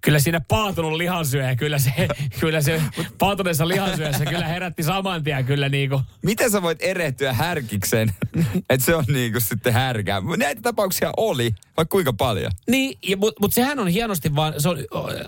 [0.00, 1.92] kyllä siinä paatunut lihansyöjä, kyllä se,
[2.40, 2.82] kyllä se
[3.18, 6.02] paatuneessa lihansyöjässä kyllä herätti saman tien kyllä niinku.
[6.22, 8.14] Miten sä voit erehtyä härkiksen,
[8.70, 10.22] että se on niinku sitten härkää?
[10.36, 12.52] Näitä tapauksia oli, vaikka kuinka paljon.
[12.70, 14.78] Niin, mutta mut sehän on hienosti vaan, se on,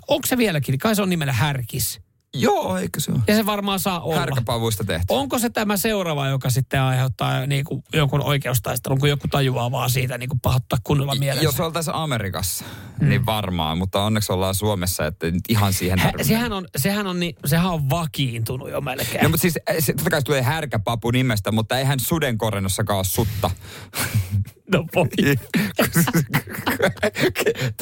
[0.08, 2.00] onko se vieläkin, kai se on nimellä härkis.
[2.34, 3.20] Joo, eikö se ole?
[3.26, 4.20] Ja se varmaan saa olla.
[4.20, 5.06] Härkäpavuista tehty.
[5.08, 9.90] Onko se tämä seuraava, joka sitten aiheuttaa niin kuin jonkun oikeustaistelun, kun joku tajuaa vaan
[9.90, 11.44] siitä niin kuin pahoittaa kunnolla mielensä?
[11.44, 12.64] Jos oltaisiin Amerikassa,
[13.00, 13.08] mm.
[13.08, 17.20] niin varmaan, mutta onneksi ollaan Suomessa, että nyt ihan siihen Hä, sehän, on, sehän, on,
[17.20, 19.22] niin, sehän on vakiintunut jo melkein.
[19.22, 23.50] No, mutta siis eh, se, totta kai tulee härkäpapu nimestä, mutta eihän sudenkorennossakaan ole sutta.
[24.72, 25.08] No voi.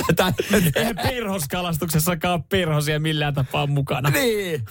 [0.06, 0.32] Tätä,
[0.74, 4.10] Eihän pirhoskalastuksessakaan ole pirhosia millään tapaa mukana.
[4.10, 4.64] niin.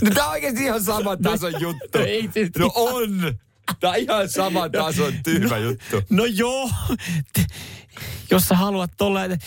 [0.00, 1.98] No, tämä on oikeasti ihan saman tason juttu.
[1.98, 3.10] No ei No on.
[3.80, 6.02] Tämä on ihan saman tason tyhmä juttu.
[6.10, 6.70] No joo,
[8.30, 9.38] jos sä haluat tolleen...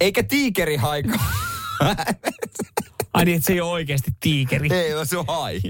[0.00, 1.18] Eikä tiikeri haika.
[3.14, 4.68] Ai niin, että se ei ole oikeasti tiikeri.
[4.74, 5.60] Ei, vaan se on hai.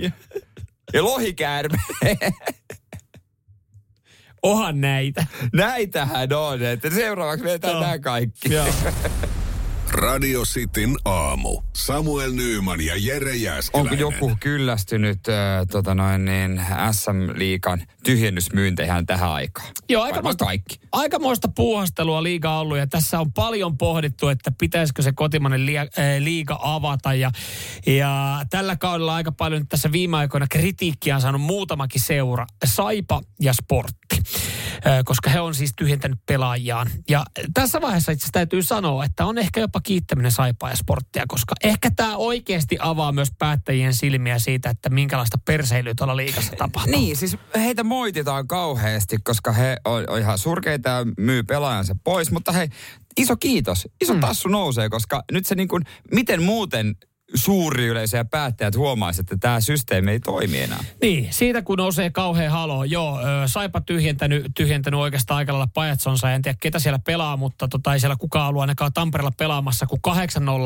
[0.93, 1.79] Ja lohikäärme.
[4.45, 5.27] Ohan näitä.
[5.53, 7.83] Näitähän on, että seuraavaksi vetään Joo.
[7.83, 8.55] nämä kaikki.
[8.55, 8.67] Joo.
[9.91, 11.63] Radio Cityn aamu.
[11.77, 13.93] Samuel Nyyman ja Jere Jääskeläinen.
[14.05, 19.69] Onko joku kyllästynyt äh, tota noin, niin SM-liikan tyhjennysmyynteihin tähän aikaan?
[19.89, 20.81] Joo, Varmaan aikamoista, kaikki.
[20.93, 25.89] aikamoista puuhastelua liiga ollut ja tässä on paljon pohdittu, että pitäisikö se kotimainen liiga, äh,
[26.19, 27.31] liiga avata ja,
[27.87, 33.21] ja tällä kaudella aika paljon nyt tässä viime aikoina kritiikkiä on saanut muutamakin seura, Saipa
[33.41, 34.17] ja Sportti,
[34.87, 36.91] äh, koska he on siis tyhjentänyt pelaajiaan.
[37.09, 37.25] Ja
[37.55, 41.91] tässä vaiheessa itse täytyy sanoa, että on ehkä jopa kiittäminen Saipaa ja Sporttia, koska ehkä
[41.97, 46.93] tämä oikeasti avaa myös päättäjien silmiä siitä, että minkälaista perseilyä tuolla liigassa tapahtuu.
[46.93, 52.31] Niin, siis heitä moititaan kauheasti, koska he on, on ihan surkeita ja myy pelaajansa pois.
[52.31, 52.69] Mutta hei,
[53.17, 53.89] iso kiitos.
[54.01, 55.83] Iso tassu nousee, koska nyt se niin kuin,
[56.13, 56.97] miten muuten
[57.35, 60.85] suuri yleisö ja päättäjät huomaisi, että tämä systeemi ei toimi enää.
[61.03, 62.85] Niin, siitä kun nousee kauhean halo.
[62.85, 66.33] Joo, Saipa tyhjentänyt, tyhjentänyt oikeastaan aika lailla pajatsonsa.
[66.33, 69.99] En tiedä, ketä siellä pelaa, mutta tota, ei siellä kukaan ollut ainakaan Tampereella pelaamassa, kun
[70.09, 70.13] 8-0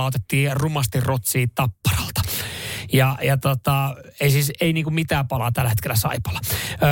[0.07, 2.21] otettiin rumasti rotsiin tapparalta.
[2.93, 6.41] Ja, ja tota, ei siis ei niinku mitään palaa tällä hetkellä Saipalla.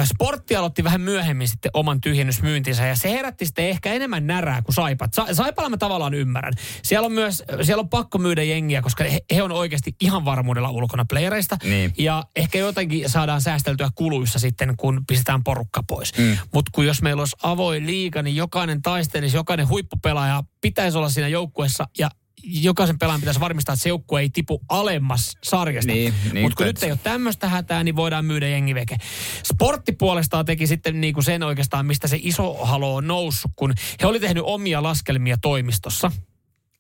[0.04, 4.74] Sportti aloitti vähän myöhemmin sitten oman tyhjennysmyyntinsä ja se herätti sitten ehkä enemmän närää kuin
[4.74, 5.14] Saipat.
[5.14, 6.52] Sa- Saipalla mä tavallaan ymmärrän.
[6.82, 10.70] Siellä on myös, siellä on pakko myydä jengiä, koska he, he on oikeasti ihan varmuudella
[10.70, 11.56] ulkona playereista.
[11.64, 11.92] Niin.
[11.98, 16.18] Ja ehkä jotenkin saadaan säästeltyä kuluissa sitten, kun pistetään porukka pois.
[16.18, 16.38] Mm.
[16.54, 21.28] Mutta kun jos meillä olisi avoin liiga, niin jokainen taistelisi, jokainen huippupelaaja pitäisi olla siinä
[21.28, 22.10] joukkueessa ja
[22.42, 25.92] jokaisen pelaajan pitäisi varmistaa, että se joukkue ei tipu alemmas sarjasta.
[25.92, 28.96] Niin, niin Mutta kun nyt ei ole tämmöistä hätää, niin voidaan myydä jengi veke.
[29.42, 34.06] Sportti puolestaan teki sitten niinku sen oikeastaan, mistä se iso halo on noussut, kun he
[34.06, 36.12] oli tehnyt omia laskelmia toimistossa.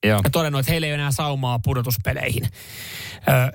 [0.04, 0.20] Joo.
[0.24, 2.48] Ja todennut, että heillä ei ole enää saumaa pudotuspeleihin.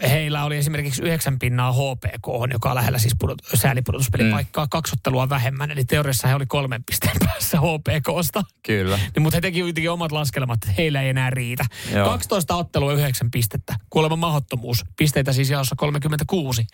[0.09, 4.69] Heillä oli esimerkiksi yhdeksän pinnaa HPK, joka on lähellä siis pudot, säälipudotuspelipaikkaa, mm.
[4.69, 5.71] kaksottelua vähemmän.
[5.71, 8.43] Eli teoriassa he oli kolmen pisteen päässä HPKsta.
[8.63, 8.97] Kyllä.
[8.97, 11.65] Niin, mutta he teki kuitenkin omat laskelmat, että heillä ei enää riitä.
[11.93, 12.09] Joo.
[12.09, 13.75] 12 ottelua, 9 pistettä.
[13.89, 14.85] Kuolema mahdottomuus.
[14.97, 16.67] Pisteitä siis jaossa 36.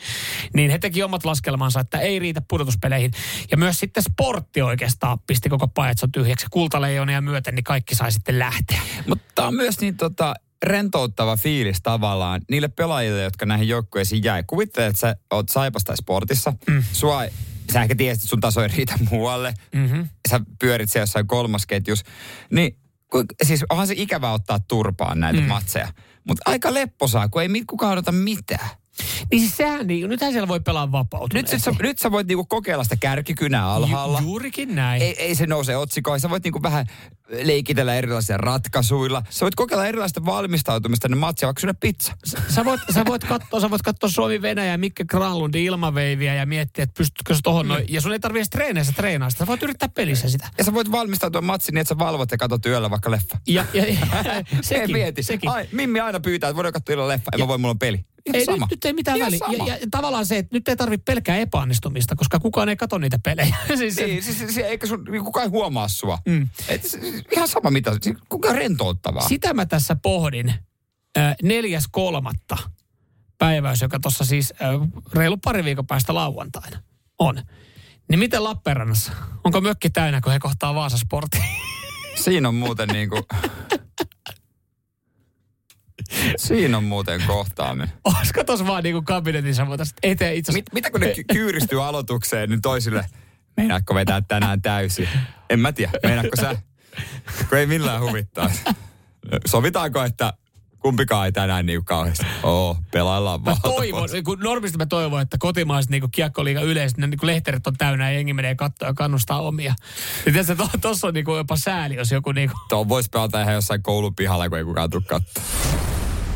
[0.54, 3.12] Niin he teki omat laskelmansa, että ei riitä pudotuspeleihin.
[3.52, 6.46] Ja myös sitten sportti oikeastaan pisti koko pajatson tyhjäksi.
[6.52, 8.82] Kultaleijonia myöten, niin kaikki sai sitten lähteä.
[9.08, 14.44] Mutta on myös niin tota, rentouttava fiilis tavallaan niille pelaajille, jotka näihin joukkueisiin jäi.
[14.48, 16.54] Kuvittele, että sä oot Saipas tai Sportissa.
[16.68, 16.84] Mm.
[16.92, 17.24] Sua,
[17.74, 19.54] sä ehkä tiesit, että sun taso ei riitä muualle.
[19.76, 20.08] Mm-hmm.
[20.30, 22.04] Sä pyörit siellä jossain kolmasketjus.
[22.52, 22.78] Niin
[23.12, 25.48] ku- siis onhan se ikävä ottaa turpaan näitä mm.
[25.48, 25.88] matseja.
[26.28, 28.70] Mutta aika lepposaa, kun ei mit- kukaan odota mitään.
[29.32, 31.56] Niin siis sehän, niin, nythän siellä voi pelaa vapautuneesti.
[31.56, 34.20] Nyt, sä, nyt sä voit niinku kokeilla sitä kärkikynää alhaalla.
[34.20, 35.02] Ju, juurikin näin.
[35.02, 36.20] Ei, ei se nouse otsikoihin.
[36.20, 36.86] Sä voit niinku vähän
[37.30, 39.24] leikitellä erilaisilla ratkaisuilla.
[39.30, 42.14] Sä voit kokeilla erilaista valmistautumista ennen matsia, vaikka pizza.
[42.50, 46.84] Sä voit, sä voit katsoa, sä voit katsoa Suomi-Venäjä ja Mikke Granlundin ilmaveiviä ja miettiä,
[46.84, 47.86] että pystytkö sä tohon noin.
[47.90, 49.40] Ja sun ei tarvitse treeneissä treenaa sitä.
[49.40, 50.50] Sä voit yrittää pelissä sitä.
[50.58, 53.38] Ja sä voit valmistautua matsiin niin, että sä valvot ja katsot yöllä vaikka leffa.
[53.48, 53.98] Ja, ja, ja
[54.36, 55.24] Ei sekin, mieti.
[55.24, 55.50] sekin.
[55.50, 57.32] Ai, Mimmi aina pyytää, että voidaan katsoa yöllä leffa.
[57.34, 58.06] En mä voi, mulla on peli.
[58.28, 58.58] Ihan Ei, sama.
[58.66, 59.40] nyt, nyt ei mitään Ihan väliä.
[59.40, 59.68] sama.
[59.68, 63.20] Ja, ja, tavallaan se, että nyt ei tarvitse pelkää epäonnistumista, koska kukaan ei katso niitä
[63.24, 63.58] pelejä.
[63.78, 66.18] siis Niin, siis, siis, eikä sun, niin kukaan ei huomaa sua.
[66.28, 66.50] Mm.
[66.70, 66.82] Et,
[67.36, 67.92] ihan sama mitä,
[68.30, 69.28] kukaan rentouttavaa.
[69.28, 70.54] Sitä mä tässä pohdin.
[71.44, 72.58] Neljäs kolmatta
[73.38, 74.54] päiväys, joka tuossa siis
[75.14, 76.80] reilu pari viikon päästä lauantaina
[77.20, 77.42] on.
[78.10, 79.12] Niin miten Lappeenrannassa?
[79.44, 81.44] Onko mökki täynnä, kun he kohtaa Vaasa Sportin?
[82.16, 83.16] Siinä on muuten niinku...
[86.38, 87.92] Siinä on muuten kohtaaminen.
[88.18, 92.50] Olisiko tuossa vaan niinku kabinetissa voitaisiin eteen itse Mit, mitä kun ne ky- kyyristyy aloitukseen,
[92.50, 93.06] niin toisille,
[93.58, 95.10] meinaatko vetää tänään täysin?
[95.50, 96.56] En mä tiedä, meinaatko sä?
[97.50, 98.52] Kun ei millään huvittaa.
[99.46, 100.34] Sovitaanko, että
[100.80, 102.26] kumpikaan ei tänään niin kauheasti.
[102.44, 103.62] Oo, pelaillaan Mä vaan.
[103.62, 108.12] toivon, kun normisti mä toivon, että kotimaiset niin kiekkoliiga yleiset, ne niin lehterit on täynnä
[108.12, 109.74] ja jengi menee katsoa ja kannustaa omia.
[110.26, 113.42] Ja tiedätkö, to, tossa on niin jopa sääli, jos joku niin kuin, Tuo voisi pelata
[113.42, 115.44] ihan jossain koulun pihalla, kun ei kukaan tule katsoa.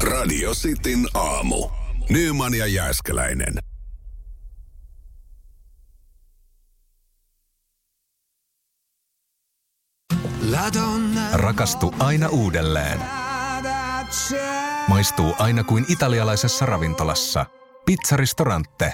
[0.03, 1.69] Radio Cityn aamu.
[2.09, 3.53] Nyman ja Jääskeläinen.
[11.33, 12.99] Rakastu aina uudelleen.
[14.87, 17.45] Maistuu aina kuin italialaisessa ravintolassa.
[17.85, 18.93] Pizzaristorante.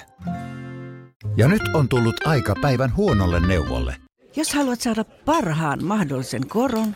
[1.37, 3.95] Ja nyt on tullut aika päivän huonolle neuvolle.
[4.35, 6.95] Jos haluat saada parhaan mahdollisen koron,